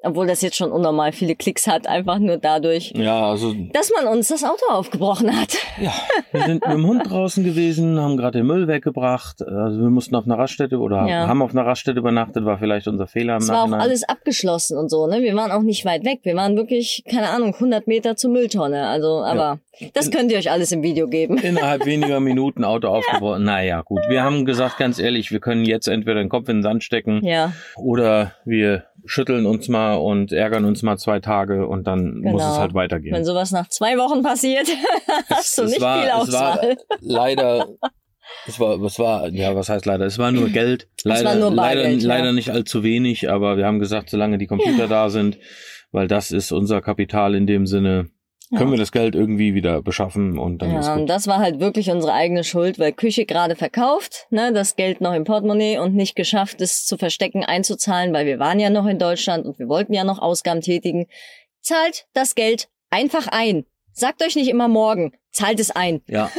Obwohl 0.05 0.29
das 0.29 0.43
jetzt 0.43 0.57
schon 0.57 0.71
unnormal 0.71 1.11
viele 1.11 1.35
Klicks 1.35 1.67
hat, 1.67 1.89
einfach 1.89 2.21
nur 2.21 2.37
dadurch, 2.37 2.93
Ja, 2.95 3.31
also 3.31 3.53
dass 3.73 3.91
man 3.91 4.07
uns 4.07 4.29
das 4.29 4.45
Auto 4.45 4.65
aufgebrochen 4.71 5.37
hat. 5.39 5.57
Ja, 5.81 5.93
wir 6.33 6.43
sind 6.43 6.65
mit 6.65 6.73
dem 6.77 6.87
Hund 6.87 7.11
draußen 7.11 7.43
gewesen, 7.43 7.99
haben 8.01 8.17
gerade 8.17 8.39
den 8.39 8.47
Müll 8.47 8.69
weggebracht. 8.69 9.43
Also 9.43 9.81
wir 9.81 9.91
mussten 9.91 10.15
auf 10.15 10.25
einer 10.25 10.39
Raststätte 10.39 10.79
oder 10.79 11.05
Ja. 11.09 11.27
haben 11.27 11.43
auf 11.43 11.51
einer 11.51 11.67
Raststätte 11.67 11.99
übernachtet, 11.99 12.45
war 12.45 12.59
vielleicht 12.59 12.87
unser 12.87 13.09
Fehler 13.09 13.35
im 13.37 13.43
Es 13.43 13.49
war 13.49 13.57
auch 13.57 13.67
Nachhinein. 13.67 13.81
alles 13.81 14.05
abgeschlossen 14.09 14.79
und 14.79 14.89
so, 14.89 15.09
ne? 15.09 15.21
Wir 15.23 15.35
waren 15.35 15.51
auch 15.51 15.63
nicht 15.63 15.85
weit 15.85 16.05
weg. 16.05 16.21
Wir 16.23 16.37
waren 16.37 16.57
wirklich, 16.57 17.03
keine 17.11 17.31
Ahnung, 17.31 17.55
100 17.55 17.89
Meter 17.89 18.15
zur 18.15 18.31
Mülltonne. 18.31 18.87
Also, 18.87 19.23
aber 19.25 19.59
das 19.95 20.11
könnt 20.11 20.31
ihr 20.33 20.39
euch 20.39 20.51
alles 20.51 20.73
im 20.73 20.83
Video 20.83 21.07
geben. 21.09 21.39
Innerhalb 21.43 21.87
weniger 21.87 22.21
Minuten 22.21 22.65
Auto 22.65 22.89
aufgebrochen. 22.89 23.45
Naja, 23.45 23.83
gut. 23.83 24.01
Wir 24.09 24.23
haben 24.23 24.45
gesagt, 24.45 24.79
ganz 24.79 24.99
ehrlich, 24.99 25.31
wir 25.31 25.41
können 25.41 25.65
jetzt 25.65 25.89
entweder 25.89 26.21
den 26.21 26.29
Kopf 26.29 26.49
in 26.49 26.59
den 26.59 26.63
Sand 26.63 26.85
stecken 26.85 27.25
Ja, 27.25 27.53
oder 27.77 28.33
wir 28.45 28.85
schütteln 29.05 29.47
uns 29.47 29.69
mal 29.69 29.95
und 29.95 30.33
ärgern 30.33 30.65
uns 30.65 30.83
mal 30.83 30.97
zwei 30.99 31.21
Tage 31.21 31.67
und 31.67 31.87
dann 31.87 32.19
muss 32.21 32.43
Genau. 32.43 32.53
es 32.53 32.59
halt 32.59 32.75
weitergehen. 32.75 33.15
wenn 33.15 33.25
sowas 33.25 33.53
nach 33.53 33.69
zwei 33.69 33.97
Wochen 33.97 34.23
passiert, 34.23 34.67
hast 35.31 35.57
du 35.59 35.63
Es 35.63 35.71
nicht 35.71 35.81
war, 35.81 36.01
viel 36.03 36.09
es 36.27 36.33
war 36.33 36.53
Auswahl. 36.55 36.77
leider, 37.01 37.69
es 38.47 38.59
war, 38.61 38.81
es 38.83 38.99
war, 38.99 39.29
ja, 39.31 39.55
was 39.55 39.69
heißt 39.69 39.87
leider? 39.87 40.05
Es 40.05 40.19
war 40.19 40.33
nur 40.33 40.49
Geld. 40.51 40.89
Leider, 41.05 41.25
war 41.25 41.35
nur 41.37 41.51
leider, 41.53 41.89
ja. 41.89 42.07
leider 42.07 42.33
nicht 42.33 42.51
allzu 42.51 42.83
wenig, 42.83 43.31
aber 43.31 43.57
wir 43.57 43.65
haben 43.67 43.79
gesagt, 43.79 44.11
solange 44.11 44.37
die 44.39 44.47
Computer 44.47 44.89
da 44.89 45.09
sind, 45.09 45.39
weil 45.93 46.09
das 46.09 46.31
ist 46.33 46.53
unser 46.53 46.81
Kapital 46.83 47.35
in 47.35 47.47
dem 47.47 47.67
Sinne, 47.67 48.09
können 48.51 48.69
Ja. 48.69 48.71
wir 48.73 48.79
das 48.79 48.93
Geld 48.93 49.15
irgendwie 49.15 49.55
wieder 49.55 49.83
beschaffen 49.83 50.39
und 50.39 50.59
dann 50.63 50.77
ist 50.79 50.87
Ja, 50.87 50.95
und 50.95 51.01
gut. 51.01 51.11
das 51.11 51.27
war 51.27 51.39
halt 51.39 51.61
wirklich 51.61 51.91
unsere 51.91 52.13
eigene 52.13 52.45
Schuld, 52.45 52.79
weil 52.79 52.93
Küche 52.93 53.27
gerade 53.27 53.57
verkauft, 53.57 54.27
ne, 54.31 54.53
das 54.53 54.77
Geld 54.77 55.01
noch 55.01 55.13
im 55.15 55.25
Portemonnaie 55.25 55.79
und 55.79 55.95
nicht 55.95 56.15
geschafft, 56.17 56.61
es 56.61 56.85
zu 56.85 56.97
verstecken, 56.97 57.45
einzuzahlen, 57.45 58.13
weil 58.13 58.27
wir 58.27 58.39
waren 58.39 58.59
ja 58.61 58.71
noch 58.71 58.87
in 58.87 58.99
Deutschland 58.99 59.47
und 59.47 59.59
wir 59.59 59.69
wollten 59.69 59.93
ja 59.93 60.05
noch 60.05 60.19
Ausgaben 60.21 60.61
tätigen. 60.61 61.07
Zahlt 61.61 62.07
das 62.15 62.35
Geld 62.35 62.69
einfach 62.91 63.27
ein. 63.31 63.65
Sagt 63.93 64.23
euch 64.23 64.37
nicht 64.37 64.49
immer 64.49 64.69
morgen, 64.69 65.13
zahlt 65.33 65.59
es 65.61 65.71
ein. 65.73 66.03
Ja, 66.07 66.31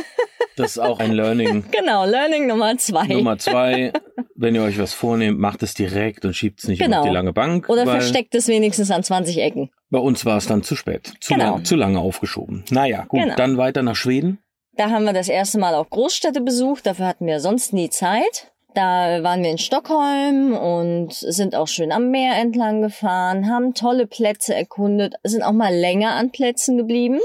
das 0.56 0.72
ist 0.72 0.80
auch 0.80 1.00
ein 1.00 1.12
Learning. 1.12 1.66
Genau, 1.72 2.06
Learning 2.06 2.48
Nummer 2.48 2.78
zwei. 2.78 3.06
Nummer 3.08 3.38
zwei, 3.38 3.92
wenn 4.36 4.56
ihr 4.56 4.63
euch 4.63 4.80
was 4.80 4.94
vornehmt, 4.94 5.38
macht 5.39 5.62
es 5.62 5.74
direkt 5.74 6.24
und 6.25 6.34
schiebt 6.36 6.60
es 6.63 6.68
nicht 6.70 6.82
Genau. 6.82 7.00
auf 7.01 7.06
die 7.08 7.13
lange 7.13 7.34
Bank. 7.34 7.68
Oder 7.70 7.84
versteckt 7.86 8.34
es 8.36 8.48
wenigstens 8.48 8.89
an 8.92 9.04
20 9.04 9.39
Ecken. 9.39 9.70
Bei 9.91 10.00
uns 10.00 10.25
war 10.25 10.38
es 10.38 10.46
dann 10.48 10.62
zu 10.63 10.75
spät, 10.75 11.13
zu, 11.19 11.34
Genau. 11.34 11.55
lang, 11.55 11.65
zu 11.65 11.75
lange 11.75 12.00
aufgeschoben. 12.00 12.63
Naja, 12.69 13.05
gut, 13.08 13.22
Genau. 13.22 13.36
dann 13.36 13.58
weiter 13.58 13.81
nach 13.81 13.96
Schweden. 13.96 14.39
Da 14.74 14.89
haben 14.91 15.03
wir 15.05 15.13
das 15.13 15.27
erste 15.29 15.60
Mal 15.60 15.74
auch 15.75 15.89
Großstädte 15.89 16.41
besucht, 16.41 16.86
dafür 16.86 17.08
hatten 17.08 17.25
wir 17.25 17.39
sonst 17.39 17.74
nie 17.74 17.89
Zeit. 17.89 18.51
Da 18.75 19.24
waren 19.24 19.41
wir 19.43 19.50
in 19.50 19.58
Stockholm 19.58 20.53
und 20.55 21.12
sind 21.13 21.55
auch 21.55 21.67
schön 21.67 21.91
am 21.91 22.12
Meer 22.12 22.36
entlang 22.36 22.81
gefahren, 22.84 23.50
haben 23.50 23.74
tolle 23.74 24.05
Plätze 24.05 24.53
erkundet, 24.53 25.15
sind 25.24 25.41
auch 25.41 25.51
mal 25.53 25.74
länger 25.74 26.12
an 26.12 26.31
Plätzen 26.31 26.77
geblieben. 26.77 27.19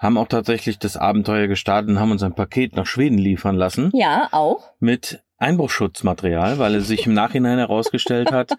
haben 0.00 0.18
auch 0.18 0.28
tatsächlich 0.28 0.78
das 0.78 0.96
Abenteuer 0.96 1.46
gestartet 1.46 1.90
und 1.90 1.98
haben 2.00 2.10
uns 2.12 2.22
ein 2.22 2.34
Paket 2.34 2.74
nach 2.76 2.86
Schweden 2.86 3.18
liefern 3.18 3.56
lassen 3.56 3.90
Ja, 3.94 4.28
auch. 4.32 4.62
mit 4.80 5.22
Einbruchschutzmaterial, 5.38 6.58
weil 6.58 6.74
es 6.74 6.88
sich 6.88 7.06
im 7.06 7.14
Nachhinein 7.14 7.58
herausgestellt 7.58 8.32
hat, 8.32 8.52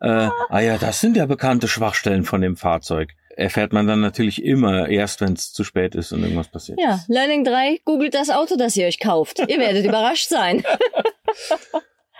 äh, 0.00 0.28
ah 0.48 0.60
ja, 0.60 0.78
das 0.78 1.00
sind 1.00 1.16
ja 1.16 1.26
bekannte 1.26 1.68
Schwachstellen 1.68 2.24
von 2.24 2.40
dem 2.40 2.56
Fahrzeug. 2.56 3.12
Erfährt 3.36 3.72
man 3.72 3.86
dann 3.86 4.00
natürlich 4.00 4.44
immer 4.44 4.88
erst, 4.88 5.20
wenn 5.20 5.32
es 5.32 5.52
zu 5.52 5.64
spät 5.64 5.94
ist 5.94 6.12
und 6.12 6.22
irgendwas 6.22 6.48
passiert. 6.48 6.80
Ja, 6.80 6.94
ist. 6.94 7.08
Learning 7.08 7.44
3, 7.44 7.80
googelt 7.84 8.14
das 8.14 8.30
Auto, 8.30 8.56
das 8.56 8.76
ihr 8.76 8.86
euch 8.86 9.00
kauft. 9.00 9.40
Ihr 9.40 9.58
werdet 9.58 9.84
überrascht 9.84 10.28
sein. 10.28 10.62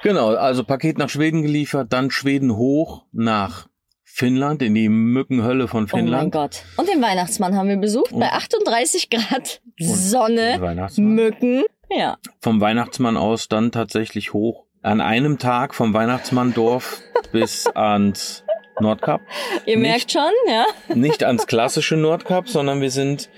Genau, 0.05 0.35
also 0.35 0.65
Paket 0.65 0.99
nach 0.99 1.09
Schweden 1.09 1.41
geliefert, 1.41 1.91
dann 1.95 2.11
Schweden 2.11 2.57
hoch 2.59 3.07
nach 3.13 3.69
Finnland, 4.03 4.61
in 4.61 4.75
die 4.75 4.91
Mückenhölle 4.91 5.67
von 5.67 5.85
Oh 5.85 5.89
mein 5.93 6.03
Finnland. 6.03 6.33
Gott. 6.33 6.63
Und 6.77 6.91
den 6.91 7.01
Weihnachtsmann 7.01 7.57
haben 7.57 7.71
wir 7.71 7.79
besucht 7.79 8.11
bei 8.13 8.29
38 8.29 9.09
Grad 9.09 9.63
Sonne. 9.79 10.59
Mücken. 10.99 11.65
Ja, 11.97 12.19
vom 12.41 12.61
Weihnachtsmann 12.61 13.17
aus 13.17 13.49
dann 13.49 13.71
tatsächlich 13.73 14.33
hoch. 14.33 14.65
An 14.83 15.01
einem 15.01 15.39
Tag 15.39 15.75
vom 15.75 15.95
Weihnachtsmanndorf 15.95 17.01
bis 17.33 17.67
ans 17.69 18.45
Nordkap. 18.81 19.21
ihr 19.67 19.77
Nicht- 19.79 19.89
merkt 19.89 20.13
schon, 20.13 20.33
ja. 20.49 20.65
Nicht 20.95 21.23
ans 21.25 21.47
klassische 21.47 21.97
Nordkap, 21.97 22.49
sondern 22.49 22.81
wir 22.81 22.91
sind 22.91 23.29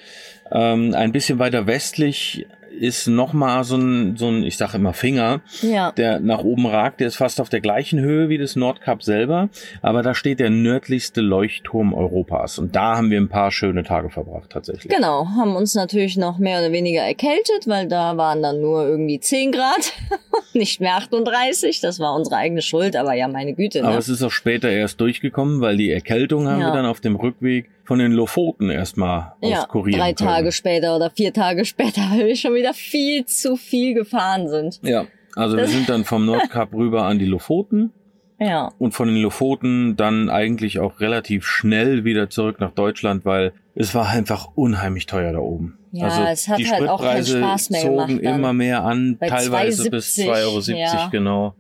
ähm, 0.50 0.94
ein 0.94 1.12
bisschen 1.12 1.38
weiter 1.38 1.66
westlich 1.66 2.46
ist 2.78 3.06
nochmal 3.08 3.64
so 3.64 3.76
ein, 3.76 4.16
so 4.16 4.28
ein, 4.28 4.42
ich 4.44 4.56
sage 4.56 4.76
immer 4.76 4.92
Finger, 4.92 5.40
Ja. 5.62 5.92
der 5.92 6.20
nach 6.20 6.44
oben 6.44 6.66
ragt. 6.66 7.00
Der 7.00 7.08
ist 7.08 7.16
fast 7.16 7.40
auf 7.40 7.48
der 7.48 7.60
gleichen 7.60 7.98
Höhe 8.00 8.28
wie 8.28 8.38
das 8.38 8.56
Nordkap 8.56 9.02
selber, 9.02 9.48
aber 9.82 10.02
da 10.02 10.14
steht 10.14 10.40
der 10.40 10.50
nördlichste 10.50 11.20
Leuchtturm 11.20 11.94
Europas. 11.94 12.58
Und 12.58 12.76
da 12.76 12.96
haben 12.96 13.10
wir 13.10 13.20
ein 13.20 13.28
paar 13.28 13.50
schöne 13.50 13.82
Tage 13.84 14.10
verbracht 14.10 14.50
tatsächlich. 14.50 14.92
Genau, 14.92 15.26
haben 15.36 15.56
uns 15.56 15.74
natürlich 15.74 16.16
noch 16.16 16.38
mehr 16.38 16.60
oder 16.60 16.72
weniger 16.72 17.00
erkältet, 17.02 17.66
weil 17.66 17.88
da 17.88 18.16
waren 18.16 18.42
dann 18.42 18.60
nur 18.60 18.86
irgendwie 18.86 19.18
10 19.20 19.52
Grad, 19.52 19.92
nicht 20.52 20.80
mehr 20.80 20.96
38. 20.96 21.80
Das 21.80 21.98
war 22.00 22.14
unsere 22.14 22.36
eigene 22.36 22.62
Schuld, 22.62 22.96
aber 22.96 23.14
ja, 23.14 23.28
meine 23.28 23.54
Güte. 23.54 23.82
Aber 23.82 23.92
Ne? 23.92 23.98
es 23.98 24.08
ist 24.08 24.22
auch 24.22 24.30
später 24.30 24.70
erst 24.70 25.00
durchgekommen, 25.00 25.60
weil 25.60 25.76
die 25.76 25.90
Erkältung 25.90 26.48
haben 26.48 26.60
Ja. 26.60 26.68
wir 26.68 26.72
dann 26.72 26.86
auf 26.86 27.00
dem 27.00 27.16
Rückweg 27.16 27.70
von 27.84 28.00
den 28.00 28.10
Lofoten 28.12 28.68
erstmal 28.68 29.34
Ja, 29.40 29.60
auskurieren 29.60 30.00
drei 30.00 30.12
können. 30.12 30.28
Tage 30.28 30.50
später 30.52 30.96
oder 30.96 31.08
vier 31.10 31.32
Tage 31.32 31.64
später, 31.64 32.00
weil 32.10 32.26
wir 32.26 32.36
schon 32.36 32.54
wieder 32.54 32.65
viel 32.74 33.26
zu 33.26 33.56
viel 33.56 33.94
gefahren 33.94 34.48
sind. 34.48 34.80
Ja, 34.82 35.06
also 35.34 35.56
wir 35.56 35.64
Das- 35.64 35.72
sind 35.72 35.88
dann 35.88 36.04
vom 36.04 36.24
Nordkap 36.26 36.72
rüber 36.74 37.04
an 37.04 37.18
die 37.18 37.26
Lofoten 37.26 37.92
Ja, 38.38 38.70
und 38.78 38.92
von 38.92 39.08
den 39.08 39.16
Lofoten 39.22 39.96
dann 39.96 40.28
eigentlich 40.30 40.78
auch 40.78 41.00
relativ 41.00 41.46
schnell 41.46 42.04
wieder 42.04 42.28
zurück 42.30 42.60
nach 42.60 42.72
Deutschland, 42.72 43.24
weil 43.24 43.52
es 43.74 43.94
war 43.94 44.08
einfach 44.08 44.48
unheimlich 44.54 45.06
teuer 45.06 45.32
da 45.32 45.38
oben. 45.38 45.78
Ja, 45.92 46.06
also 46.08 46.22
es 46.24 46.48
hat 46.48 46.58
die 46.58 46.68
halt 46.70 46.88
auch 46.88 47.00
keinen 47.02 47.24
Spaß 47.24 47.70
mehr 47.70 47.80
zogen 47.82 47.96
gemacht 47.96 48.24
dann. 48.24 48.34
immer 48.38 48.52
mehr 48.52 48.84
an, 48.84 49.16
Bei 49.18 49.28
teilweise 49.28 49.90
bis 49.90 50.14
2,70, 50.16 50.26
2,70 50.28 50.72
Euro, 50.74 50.78
ja. 50.78 51.08
genau. 51.10 51.54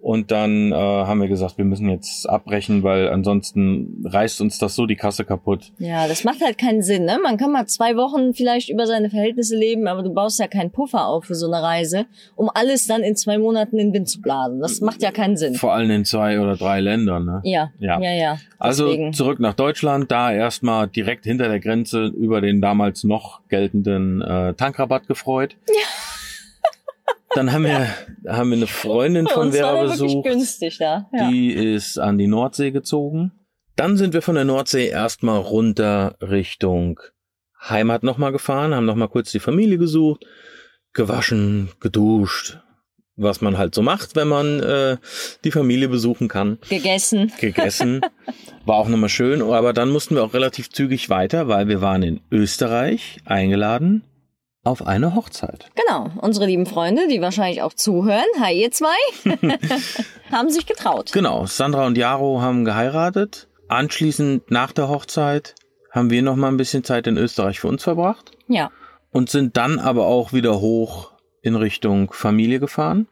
Und 0.00 0.30
dann 0.30 0.70
äh, 0.70 0.74
haben 0.76 1.20
wir 1.20 1.26
gesagt, 1.28 1.58
wir 1.58 1.64
müssen 1.64 1.88
jetzt 1.88 2.28
abbrechen, 2.28 2.84
weil 2.84 3.08
ansonsten 3.08 4.04
reißt 4.04 4.40
uns 4.40 4.58
das 4.58 4.76
so 4.76 4.86
die 4.86 4.94
Kasse 4.94 5.24
kaputt. 5.24 5.72
ja, 5.78 6.06
das 6.06 6.22
macht 6.24 6.40
halt 6.40 6.56
keinen 6.56 6.82
Sinn. 6.82 7.04
Ne? 7.04 7.18
Man 7.22 7.36
kann 7.36 7.50
mal 7.50 7.66
zwei 7.66 7.96
Wochen 7.96 8.32
vielleicht 8.32 8.68
über 8.68 8.86
seine 8.86 9.10
Verhältnisse 9.10 9.56
leben, 9.56 9.88
aber 9.88 10.02
du 10.04 10.14
baust 10.14 10.38
ja 10.38 10.46
keinen 10.46 10.70
Puffer 10.70 11.06
auf 11.06 11.24
für 11.24 11.34
so 11.34 11.46
eine 11.46 11.62
Reise, 11.62 12.06
um 12.36 12.48
alles 12.54 12.86
dann 12.86 13.02
in 13.02 13.16
zwei 13.16 13.38
Monaten 13.38 13.76
in 13.78 13.88
den 13.88 13.94
Wind 13.94 14.08
zu 14.08 14.20
blasen. 14.20 14.60
Das 14.60 14.80
macht 14.80 15.02
ja 15.02 15.10
keinen 15.10 15.36
Sinn. 15.36 15.54
Vor 15.56 15.74
allem 15.74 15.90
in 15.90 16.04
zwei 16.04 16.40
oder 16.40 16.56
drei 16.56 16.80
Ländern. 16.80 17.24
Ne? 17.24 17.40
Ja, 17.44 17.70
Ja. 17.80 18.00
ja, 18.00 18.12
ja. 18.12 18.38
Also 18.60 19.10
zurück 19.12 19.40
nach 19.40 19.54
Deutschland, 19.54 20.10
da 20.10 20.32
erstmal 20.32 20.88
direkt 20.88 21.24
hinter 21.24 21.48
der 21.48 21.60
Grenze 21.60 22.06
über 22.06 22.40
den 22.40 22.60
damals 22.60 23.04
noch 23.04 23.40
geltenden 23.48 24.20
äh, 24.22 24.54
Tankrabatt 24.54 25.06
gefreut. 25.06 25.56
Dann 27.34 27.52
haben 27.52 27.64
wir, 27.64 27.88
haben 28.26 28.50
wir 28.50 28.56
eine 28.56 28.66
Freundin 28.66 29.26
Für 29.26 29.34
von 29.34 29.52
Vera 29.52 29.82
besucht. 29.82 30.26
günstig 30.26 30.78
da. 30.78 31.08
Ja. 31.12 31.30
Die 31.30 31.52
ist 31.52 31.98
an 31.98 32.18
die 32.18 32.26
Nordsee 32.26 32.70
gezogen. 32.70 33.32
Dann 33.76 33.96
sind 33.96 34.14
wir 34.14 34.22
von 34.22 34.34
der 34.34 34.44
Nordsee 34.44 34.88
erstmal 34.88 35.38
runter 35.38 36.16
Richtung 36.20 37.00
Heimat 37.60 38.02
nochmal 38.02 38.32
gefahren, 38.32 38.74
haben 38.74 38.86
nochmal 38.86 39.08
kurz 39.08 39.30
die 39.30 39.40
Familie 39.40 39.78
gesucht, 39.78 40.24
gewaschen, 40.92 41.70
geduscht, 41.80 42.58
was 43.16 43.40
man 43.40 43.58
halt 43.58 43.74
so 43.74 43.82
macht, 43.82 44.16
wenn 44.16 44.28
man 44.28 44.60
äh, 44.60 44.96
die 45.44 45.50
Familie 45.50 45.88
besuchen 45.88 46.28
kann. 46.28 46.58
Gegessen. 46.68 47.32
Gegessen. 47.40 48.00
War 48.64 48.76
auch 48.76 48.88
nochmal 48.88 49.08
schön, 49.08 49.42
aber 49.42 49.72
dann 49.72 49.90
mussten 49.90 50.14
wir 50.14 50.24
auch 50.24 50.34
relativ 50.34 50.70
zügig 50.70 51.10
weiter, 51.10 51.48
weil 51.48 51.68
wir 51.68 51.80
waren 51.80 52.02
in 52.02 52.20
Österreich 52.30 53.18
eingeladen 53.24 54.02
auf 54.68 54.86
eine 54.86 55.14
Hochzeit. 55.14 55.70
Genau. 55.74 56.10
Unsere 56.20 56.46
lieben 56.46 56.66
Freunde, 56.66 57.08
die 57.08 57.20
wahrscheinlich 57.20 57.62
auch 57.62 57.72
zuhören, 57.74 58.24
hi 58.40 58.62
ihr 58.62 58.70
zwei, 58.70 58.94
haben 60.30 60.50
sich 60.50 60.66
getraut. 60.66 61.10
Genau, 61.12 61.46
Sandra 61.46 61.86
und 61.86 61.96
Jaro 61.98 62.40
haben 62.40 62.64
geheiratet. 62.64 63.48
Anschließend 63.68 64.50
nach 64.50 64.72
der 64.72 64.88
Hochzeit 64.88 65.54
haben 65.90 66.10
wir 66.10 66.22
noch 66.22 66.36
mal 66.36 66.48
ein 66.48 66.56
bisschen 66.56 66.84
Zeit 66.84 67.06
in 67.06 67.16
Österreich 67.16 67.60
für 67.60 67.68
uns 67.68 67.82
verbracht 67.82 68.32
Ja. 68.46 68.70
und 69.10 69.30
sind 69.30 69.56
dann 69.56 69.78
aber 69.78 70.06
auch 70.06 70.32
wieder 70.32 70.60
hoch 70.60 71.12
in 71.42 71.54
Richtung 71.54 72.12
Familie 72.12 72.60
gefahren, 72.60 73.08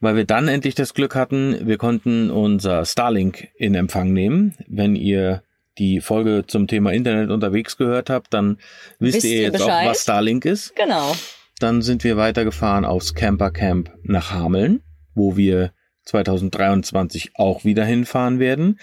weil 0.00 0.16
wir 0.16 0.24
dann 0.24 0.48
endlich 0.48 0.74
das 0.74 0.94
Glück 0.94 1.14
hatten, 1.14 1.66
wir 1.66 1.78
konnten 1.78 2.30
unser 2.30 2.84
Starlink 2.84 3.48
in 3.56 3.74
Empfang 3.74 4.12
nehmen. 4.12 4.54
Wenn 4.68 4.94
ihr 4.96 5.42
die 5.78 6.00
Folge 6.00 6.44
zum 6.46 6.66
Thema 6.66 6.92
Internet 6.92 7.30
unterwegs 7.30 7.76
gehört 7.76 8.10
habt, 8.10 8.32
dann 8.34 8.58
wisst, 8.98 9.16
Wisst 9.16 9.26
ihr 9.26 9.36
ihr 9.36 9.42
jetzt 9.42 9.60
auch, 9.62 9.66
Bescheid? 9.66 9.88
was 9.88 10.02
Starlink 10.02 10.44
ist. 10.44 10.74
Genau. 10.76 11.14
Dann 11.58 11.80
sind 11.82 12.04
wir 12.04 12.16
weitergefahren 12.16 12.84
aufs 12.84 13.14
Campercamp 13.14 13.90
nach 14.02 14.32
Hameln, 14.32 14.82
wo 15.14 15.36
wir 15.36 15.72
2023 16.04 17.30
auch 17.34 17.64
wieder 17.64 17.84
hinfahren 17.84 18.38
werden. 18.40 18.78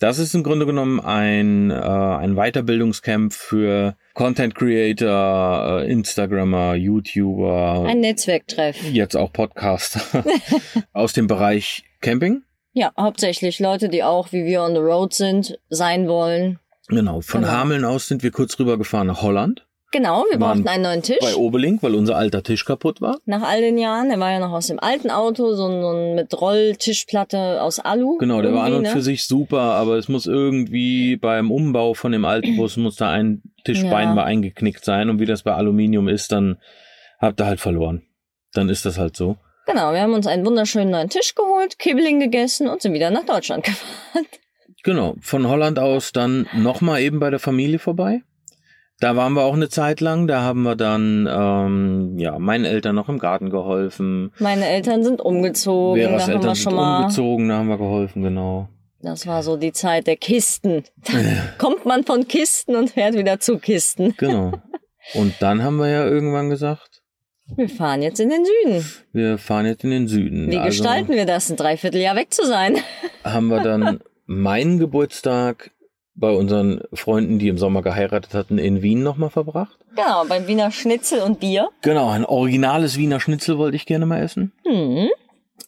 Das 0.00 0.18
ist 0.18 0.34
im 0.34 0.42
Grunde 0.42 0.66
genommen 0.66 0.98
ein, 1.00 1.70
äh, 1.70 1.74
ein 1.74 2.34
Weiterbildungscamp 2.34 3.32
für 3.32 3.96
Content 4.14 4.54
Creator, 4.56 5.82
äh, 5.82 5.90
Instagrammer, 5.92 6.74
YouTuber, 6.74 7.84
Ein 7.86 8.00
Netzwerktreff. 8.00 8.76
jetzt 8.90 9.16
auch 9.16 9.32
Podcaster 9.32 10.24
aus 10.92 11.12
dem 11.12 11.26
Bereich 11.28 11.84
Camping. 12.00 12.42
Ja, 12.74 12.92
hauptsächlich 12.98 13.58
Leute, 13.60 13.88
die 13.88 14.02
auch 14.02 14.32
wie 14.32 14.44
wir 14.44 14.62
on 14.62 14.72
the 14.74 14.80
road 14.80 15.14
sind, 15.14 15.58
sein 15.70 16.06
wollen. 16.08 16.58
Genau, 16.88 17.20
von 17.22 17.40
Genau. 17.42 17.52
Hameln 17.52 17.84
aus 17.84 18.08
sind 18.08 18.22
wir 18.22 18.30
kurz 18.30 18.58
rübergefahren 18.58 19.06
nach 19.06 19.22
Holland, 19.22 19.66
Genau, 19.92 20.24
wir 20.28 20.40
brauchten 20.40 20.66
einen 20.66 20.82
neuen 20.82 21.02
Tisch. 21.02 21.20
bei 21.20 21.36
Obelink, 21.36 21.80
weil 21.84 21.94
unser 21.94 22.16
alter 22.16 22.42
Tisch 22.42 22.64
kaputt 22.64 23.00
war. 23.00 23.18
Nach 23.26 23.42
all 23.42 23.60
den 23.60 23.78
Jahren, 23.78 24.08
der 24.08 24.18
war 24.18 24.32
ja 24.32 24.40
noch 24.40 24.50
aus 24.50 24.66
dem 24.66 24.80
alten 24.80 25.08
Auto, 25.08 25.54
so 25.54 25.68
ein, 25.68 26.16
mit 26.16 26.34
Rolltischplatte 26.40 27.62
aus 27.62 27.78
Alu. 27.78 28.18
Genau, 28.18 28.42
der 28.42 28.52
war 28.52 28.64
an 28.64 28.72
und 28.72 28.78
irgendwie, 28.78 28.90
für 28.90 28.96
ne? 28.98 29.02
sich 29.04 29.24
super, 29.28 29.60
aber 29.60 29.96
es 29.96 30.08
muss 30.08 30.26
irgendwie 30.26 31.16
beim 31.16 31.52
Umbau 31.52 31.94
von 31.94 32.10
dem 32.10 32.24
alten 32.24 32.56
Bus 32.56 32.76
muss 32.76 32.96
da 32.96 33.10
ein 33.10 33.42
Tischbein 33.64 34.08
Ja. 34.08 34.14
mal 34.14 34.24
eingeknickt 34.24 34.84
sein 34.84 35.10
und 35.10 35.20
wie 35.20 35.26
das 35.26 35.44
bei 35.44 35.52
Aluminium 35.54 36.08
ist, 36.08 36.32
dann 36.32 36.58
habt 37.20 37.40
ihr 37.40 37.46
halt 37.46 37.60
verloren. 37.60 38.02
Dann 38.52 38.68
ist 38.68 38.84
das 38.86 38.98
halt 38.98 39.16
so. 39.16 39.36
Genau, 39.66 39.92
wir 39.92 40.00
haben 40.00 40.12
uns 40.12 40.26
einen 40.26 40.44
wunderschönen 40.44 40.90
neuen 40.90 41.08
Tisch 41.08 41.34
geholt, 41.34 41.78
Kibbeling 41.78 42.20
gegessen 42.20 42.68
und 42.68 42.82
sind 42.82 42.92
wieder 42.92 43.10
nach 43.10 43.24
Deutschland 43.24 43.64
gefahren. 43.64 44.26
Genau, 44.82 45.14
von 45.20 45.48
Holland 45.48 45.78
aus 45.78 46.12
dann 46.12 46.46
nochmal 46.52 47.00
eben 47.00 47.18
bei 47.18 47.30
der 47.30 47.38
Familie 47.38 47.78
vorbei. 47.78 48.20
Da 49.00 49.16
waren 49.16 49.32
wir 49.32 49.42
auch 49.42 49.54
eine 49.54 49.68
Zeit 49.68 50.00
lang, 50.00 50.28
da 50.28 50.42
haben 50.42 50.62
wir 50.62 50.76
dann 50.76 51.28
ähm, 51.30 52.18
ja 52.18 52.38
meinen 52.38 52.64
Eltern 52.64 52.94
noch 52.94 53.08
im 53.08 53.18
Garten 53.18 53.50
geholfen. 53.50 54.32
Meine 54.38 54.66
Eltern 54.66 55.02
sind 55.02 55.20
umgezogen, 55.20 56.00
Veras 56.00 56.16
da 56.16 56.22
haben 56.22 56.28
wir 56.28 56.34
Eltern 56.36 56.56
schon 56.56 56.70
sind 56.70 56.76
mal. 56.76 57.00
umgezogen, 57.02 57.48
da 57.48 57.56
haben 57.56 57.68
wir 57.68 57.78
geholfen, 57.78 58.22
genau. 58.22 58.68
Das 59.00 59.26
war 59.26 59.42
so 59.42 59.56
die 59.56 59.72
Zeit 59.72 60.06
der 60.06 60.16
Kisten. 60.16 60.84
Da 61.04 61.12
kommt 61.58 61.84
man 61.84 62.04
von 62.04 62.28
Kisten 62.28 62.76
und 62.76 62.90
fährt 62.90 63.14
wieder 63.14 63.40
zu 63.40 63.58
Kisten. 63.58 64.14
Genau. 64.16 64.52
Und 65.12 65.34
dann 65.40 65.62
haben 65.62 65.76
wir 65.76 65.88
ja 65.88 66.06
irgendwann 66.06 66.48
gesagt, 66.48 66.93
Wir 67.56 67.68
fahren 67.68 68.02
jetzt 68.02 68.20
in 68.20 68.30
den 68.30 68.44
Süden. 68.44 68.84
wir 69.12 69.38
fahren 69.38 69.66
jetzt 69.66 69.84
in 69.84 69.90
den 69.90 70.08
Süden. 70.08 70.50
Wie 70.50 70.56
Also- 70.56 70.68
gestalten 70.82 71.12
wir 71.12 71.26
das, 71.26 71.50
ein 71.50 71.56
Dreivierteljahr 71.56 72.16
weg 72.16 72.32
zu 72.32 72.46
sein? 72.46 72.78
haben 73.24 73.48
wir 73.48 73.60
dann 73.62 74.00
meinen 74.26 74.78
Geburtstag 74.78 75.70
bei 76.16 76.30
unseren 76.30 76.80
Freunden, 76.92 77.38
die 77.38 77.48
im 77.48 77.58
Sommer 77.58 77.82
geheiratet 77.82 78.34
hatten, 78.34 78.56
in 78.58 78.82
Wien 78.82 79.02
nochmal 79.02 79.30
verbracht. 79.30 79.76
Genau, 79.96 80.24
beim 80.28 80.46
Wiener 80.46 80.70
Schnitzel 80.70 81.20
und 81.20 81.40
Bier. 81.40 81.70
Genau, 81.82 82.08
ein 82.08 82.24
originales 82.24 82.96
Wiener 82.96 83.18
Schnitzel 83.20 83.58
wollte 83.58 83.76
ich 83.76 83.84
gerne 83.84 84.06
mal 84.06 84.22
essen. 84.22 84.52
Hm. 84.64 85.08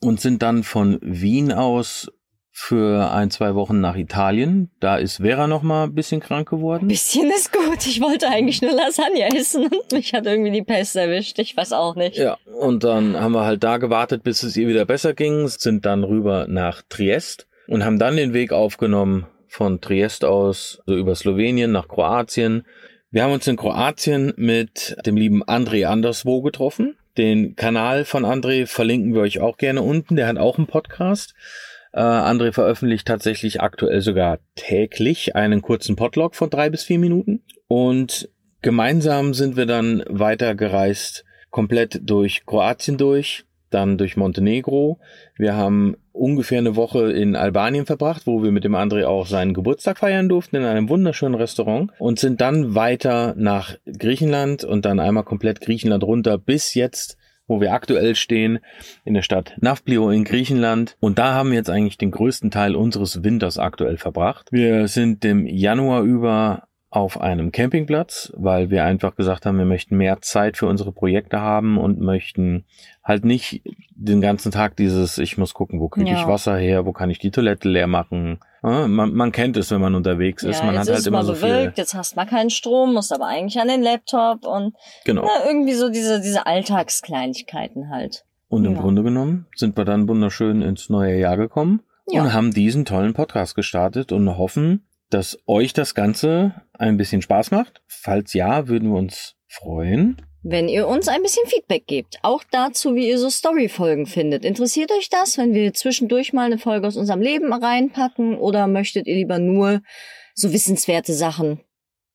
Und 0.00 0.20
sind 0.20 0.42
dann 0.42 0.62
von 0.62 0.98
Wien 1.02 1.52
aus 1.52 2.10
für 2.58 3.12
ein, 3.12 3.30
zwei 3.30 3.54
Wochen 3.54 3.82
nach 3.82 3.96
Italien. 3.96 4.70
Da 4.80 4.96
ist 4.96 5.18
Vera 5.18 5.46
nochmal 5.46 5.88
ein 5.88 5.94
bisschen 5.94 6.20
krank 6.20 6.48
geworden. 6.48 6.88
Bisschen 6.88 7.30
ist 7.30 7.52
gut. 7.52 7.86
Ich 7.86 8.00
wollte 8.00 8.28
eigentlich 8.28 8.62
nur 8.62 8.72
Lasagne 8.72 9.28
essen 9.36 9.66
und 9.66 9.92
mich 9.92 10.14
hat 10.14 10.24
irgendwie 10.24 10.52
die 10.52 10.62
Pest 10.62 10.96
erwischt. 10.96 11.38
Ich 11.38 11.54
weiß 11.54 11.74
auch 11.74 11.96
nicht. 11.96 12.16
Ja, 12.16 12.38
und 12.58 12.82
dann 12.82 13.20
haben 13.20 13.32
wir 13.32 13.44
halt 13.44 13.62
da 13.62 13.76
gewartet, 13.76 14.22
bis 14.22 14.42
es 14.42 14.56
ihr 14.56 14.68
wieder 14.68 14.86
besser 14.86 15.12
ging, 15.12 15.46
sind 15.48 15.84
dann 15.84 16.02
rüber 16.02 16.46
nach 16.48 16.80
Triest 16.88 17.46
und 17.68 17.84
haben 17.84 17.98
dann 17.98 18.16
den 18.16 18.32
Weg 18.32 18.54
aufgenommen 18.54 19.26
von 19.48 19.82
Triest 19.82 20.24
aus, 20.24 20.80
so 20.86 20.96
über 20.96 21.14
Slowenien 21.14 21.72
nach 21.72 21.88
Kroatien. 21.88 22.64
Wir 23.10 23.22
haben 23.22 23.32
uns 23.32 23.46
in 23.46 23.56
Kroatien 23.56 24.32
mit 24.38 24.96
dem 25.04 25.18
lieben 25.18 25.44
André 25.44 25.84
Anderswo 25.84 26.40
getroffen. 26.40 26.96
Den 27.18 27.54
Kanal 27.54 28.06
von 28.06 28.24
André 28.24 28.66
verlinken 28.66 29.12
wir 29.12 29.20
euch 29.20 29.40
auch 29.40 29.58
gerne 29.58 29.82
unten. 29.82 30.16
Der 30.16 30.26
hat 30.26 30.38
auch 30.38 30.56
einen 30.56 30.66
Podcast. 30.66 31.34
Äh, 31.96 32.00
André 32.00 32.52
veröffentlicht 32.52 33.06
tatsächlich 33.06 33.62
aktuell 33.62 34.02
sogar 34.02 34.38
täglich 34.54 35.34
einen 35.34 35.62
kurzen 35.62 35.96
Podlog 35.96 36.36
von 36.36 36.50
drei 36.50 36.68
bis 36.68 36.84
vier 36.84 36.98
Minuten. 36.98 37.42
Und 37.68 38.28
gemeinsam 38.60 39.32
sind 39.32 39.56
wir 39.56 39.64
dann 39.64 40.04
weitergereist, 40.06 41.24
komplett 41.50 42.00
durch 42.04 42.44
Kroatien 42.44 42.98
durch, 42.98 43.46
dann 43.70 43.96
durch 43.96 44.18
Montenegro. 44.18 44.98
Wir 45.38 45.56
haben 45.56 45.96
ungefähr 46.12 46.58
eine 46.58 46.76
Woche 46.76 47.12
in 47.12 47.34
Albanien 47.34 47.86
verbracht, 47.86 48.26
wo 48.26 48.42
wir 48.42 48.52
mit 48.52 48.64
dem 48.64 48.76
André 48.76 49.06
auch 49.06 49.26
seinen 49.26 49.54
Geburtstag 49.54 49.96
feiern 49.96 50.28
durften 50.28 50.56
in 50.56 50.64
einem 50.64 50.90
wunderschönen 50.90 51.34
Restaurant 51.34 51.92
und 51.98 52.18
sind 52.18 52.42
dann 52.42 52.74
weiter 52.74 53.34
nach 53.38 53.74
Griechenland 53.86 54.64
und 54.64 54.84
dann 54.84 55.00
einmal 55.00 55.24
komplett 55.24 55.62
Griechenland 55.62 56.04
runter 56.04 56.36
bis 56.36 56.74
jetzt 56.74 57.16
wo 57.46 57.60
wir 57.60 57.72
aktuell 57.72 58.14
stehen, 58.14 58.58
in 59.04 59.14
der 59.14 59.22
Stadt 59.22 59.54
Nafplio 59.60 60.10
in 60.10 60.24
Griechenland. 60.24 60.96
Und 61.00 61.18
da 61.18 61.34
haben 61.34 61.50
wir 61.50 61.56
jetzt 61.56 61.70
eigentlich 61.70 61.98
den 61.98 62.10
größten 62.10 62.50
Teil 62.50 62.74
unseres 62.74 63.22
Winters 63.22 63.58
aktuell 63.58 63.98
verbracht. 63.98 64.48
Wir 64.50 64.88
sind 64.88 65.24
im 65.24 65.46
Januar 65.46 66.02
über 66.02 66.65
auf 66.96 67.20
einem 67.20 67.52
Campingplatz, 67.52 68.32
weil 68.36 68.70
wir 68.70 68.82
einfach 68.84 69.16
gesagt 69.16 69.44
haben, 69.44 69.58
wir 69.58 69.66
möchten 69.66 69.98
mehr 69.98 70.22
Zeit 70.22 70.56
für 70.56 70.66
unsere 70.66 70.92
Projekte 70.92 71.38
haben 71.42 71.76
und 71.76 72.00
möchten 72.00 72.64
halt 73.04 73.26
nicht 73.26 73.60
den 73.90 74.22
ganzen 74.22 74.50
Tag 74.50 74.76
dieses, 74.76 75.18
ich 75.18 75.36
muss 75.36 75.52
gucken, 75.52 75.78
wo 75.78 75.88
kriege 75.90 76.10
ich 76.10 76.16
Ja. 76.20 76.26
Wasser 76.26 76.56
her, 76.56 76.86
wo 76.86 76.92
kann 76.92 77.10
ich 77.10 77.18
die 77.18 77.30
Toilette 77.30 77.68
leer 77.68 77.86
machen. 77.86 78.40
Ja, 78.62 78.88
man, 78.88 79.12
man 79.12 79.30
kennt 79.30 79.58
es, 79.58 79.70
wenn 79.70 79.82
man 79.82 79.94
unterwegs 79.94 80.42
ist. 80.42 80.60
Ja, 80.60 80.64
man 80.64 80.74
jetzt 80.74 80.88
hat 80.88 80.96
halt 80.96 81.06
immer 81.06 81.18
mal 81.18 81.24
so 81.24 81.34
viel. 81.34 81.48
bewölkt, 81.48 81.76
jetzt 81.76 81.92
hast 81.92 82.12
du 82.12 82.16
mal 82.16 82.24
keinen 82.24 82.48
Strom, 82.50 82.94
musst 82.94 83.12
aber 83.12 83.26
eigentlich 83.26 83.60
an 83.60 83.68
den 83.68 83.82
Laptop 83.82 84.46
und 84.46 84.74
Genau. 85.04 85.22
na, 85.26 85.46
irgendwie 85.46 85.74
so 85.74 85.90
diese, 85.90 86.22
diese 86.22 86.46
Alltagskleinigkeiten 86.46 87.90
halt. 87.90 88.24
Und 88.48 88.64
im. 88.64 88.74
Grunde 88.74 89.02
genommen 89.02 89.46
sind 89.54 89.76
wir 89.76 89.84
dann 89.84 90.08
wunderschön 90.08 90.62
ins 90.62 90.88
neue 90.88 91.18
Jahr 91.18 91.36
gekommen 91.36 91.82
und 92.06 92.32
haben 92.32 92.52
diesen 92.52 92.84
tollen 92.86 93.12
Podcast 93.12 93.54
gestartet 93.54 94.12
und 94.12 94.38
hoffen, 94.38 94.86
dass 95.10 95.38
euch 95.46 95.72
das 95.72 95.94
Ganze 95.94 96.62
ein 96.72 96.96
bisschen 96.96 97.22
Spaß 97.22 97.50
macht. 97.50 97.82
Falls 97.86 98.32
ja, 98.32 98.68
würden 98.68 98.90
wir 98.90 98.98
uns 98.98 99.34
freuen. 99.48 100.22
Wenn 100.42 100.68
ihr 100.68 100.86
uns 100.86 101.08
ein 101.08 101.22
bisschen 101.22 101.46
Feedback 101.46 101.86
gebt, 101.86 102.18
auch 102.22 102.44
dazu, 102.50 102.94
wie 102.94 103.08
ihr 103.08 103.18
so 103.18 103.28
Story-Folgen 103.28 104.06
findet. 104.06 104.44
Interessiert 104.44 104.92
euch 104.92 105.08
das, 105.08 105.38
wenn 105.38 105.54
wir 105.54 105.74
zwischendurch 105.74 106.32
mal 106.32 106.46
eine 106.46 106.58
Folge 106.58 106.86
aus 106.86 106.96
unserem 106.96 107.20
Leben 107.20 107.52
reinpacken 107.52 108.38
oder 108.38 108.68
möchtet 108.68 109.08
ihr 109.08 109.16
lieber 109.16 109.40
nur 109.40 109.82
so 110.34 110.52
wissenswerte 110.52 111.14
Sachen, 111.14 111.60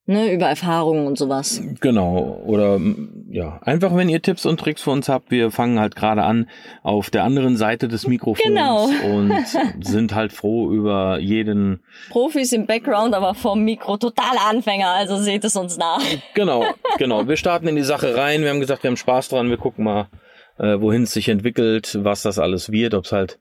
ne, 0.05 0.33
über 0.33 0.47
Erfahrungen 0.47 1.07
und 1.07 1.17
sowas? 1.17 1.61
Genau. 1.79 2.41
Oder 2.45 2.75
m, 2.75 3.25
ja, 3.29 3.59
einfach 3.63 3.95
wenn 3.95 4.09
ihr 4.09 4.21
Tipps 4.21 4.45
und 4.45 4.59
Tricks 4.59 4.81
für 4.81 4.91
uns 4.91 5.07
habt. 5.09 5.31
Wir 5.31 5.51
fangen 5.51 5.79
halt 5.79 5.95
gerade 5.95 6.23
an 6.23 6.49
auf 6.83 7.09
der 7.09 7.23
anderen 7.23 7.57
Seite 7.57 7.87
des 7.87 8.07
Mikrofons 8.07 8.45
Genau. 8.45 8.85
und 9.05 9.33
sind 9.79 10.13
halt 10.13 10.33
froh 10.33 10.71
über 10.71 11.19
jeden. 11.19 11.83
Profis 12.09 12.51
im 12.51 12.65
Background, 12.65 13.13
aber 13.13 13.33
vom 13.33 13.63
Mikro 13.63 13.97
totale 13.97 14.41
Anfänger, 14.49 14.89
also 14.89 15.17
seht 15.17 15.43
es 15.43 15.55
uns 15.55 15.77
nach. 15.77 16.01
Genau, 16.33 16.65
genau. 16.97 17.27
Wir 17.27 17.37
starten 17.37 17.67
in 17.67 17.75
die 17.75 17.83
Sache 17.83 18.15
rein. 18.15 18.41
Wir 18.41 18.49
haben 18.49 18.59
gesagt, 18.59 18.83
wir 18.83 18.89
haben 18.89 18.97
Spaß 18.97 19.29
dran. 19.29 19.49
Wir 19.49 19.57
gucken 19.57 19.85
mal, 19.85 20.07
äh, 20.57 20.79
wohin 20.79 21.03
es 21.03 21.13
sich 21.13 21.29
entwickelt, 21.29 21.99
was 22.03 22.21
das 22.21 22.37
alles 22.39 22.71
wird, 22.71 22.93
ob 22.93 23.05
es 23.05 23.11
halt 23.11 23.39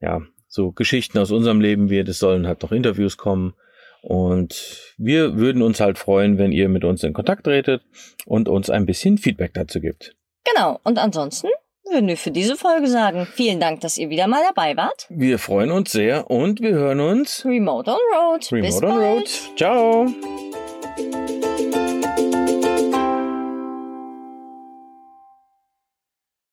ja 0.00 0.20
so 0.46 0.72
Geschichten 0.72 1.18
aus 1.18 1.30
unserem 1.30 1.60
Leben 1.60 1.90
wird. 1.90 2.08
Es 2.08 2.18
sollen 2.18 2.46
halt 2.46 2.62
noch 2.62 2.72
Interviews 2.72 3.16
kommen. 3.16 3.54
Und 4.02 4.94
wir 4.98 5.36
würden 5.36 5.62
uns 5.62 5.80
halt 5.80 5.98
freuen, 5.98 6.38
wenn 6.38 6.52
ihr 6.52 6.68
mit 6.68 6.84
uns 6.84 7.02
in 7.02 7.12
Kontakt 7.12 7.44
tretet 7.44 7.82
und 8.26 8.48
uns 8.48 8.70
ein 8.70 8.86
bisschen 8.86 9.18
Feedback 9.18 9.54
dazu 9.54 9.80
gibt. 9.80 10.16
Genau, 10.44 10.80
und 10.84 10.98
ansonsten 10.98 11.48
würden 11.90 12.08
wir 12.08 12.16
für 12.16 12.30
diese 12.30 12.56
Folge 12.56 12.86
sagen, 12.86 13.26
vielen 13.26 13.60
Dank, 13.60 13.80
dass 13.80 13.98
ihr 13.98 14.10
wieder 14.10 14.26
mal 14.26 14.42
dabei 14.46 14.76
wart. 14.76 15.06
Wir 15.10 15.38
freuen 15.38 15.70
uns 15.70 15.92
sehr 15.92 16.30
und 16.30 16.60
wir 16.60 16.72
hören 16.72 17.00
uns 17.00 17.44
Remote 17.44 17.90
on 17.90 17.98
Road. 18.14 18.52
Remote 18.52 18.66
Bis 18.66 18.76
on 18.76 18.88
bald. 18.88 19.02
Road. 19.02 19.28
Ciao. 19.56 20.06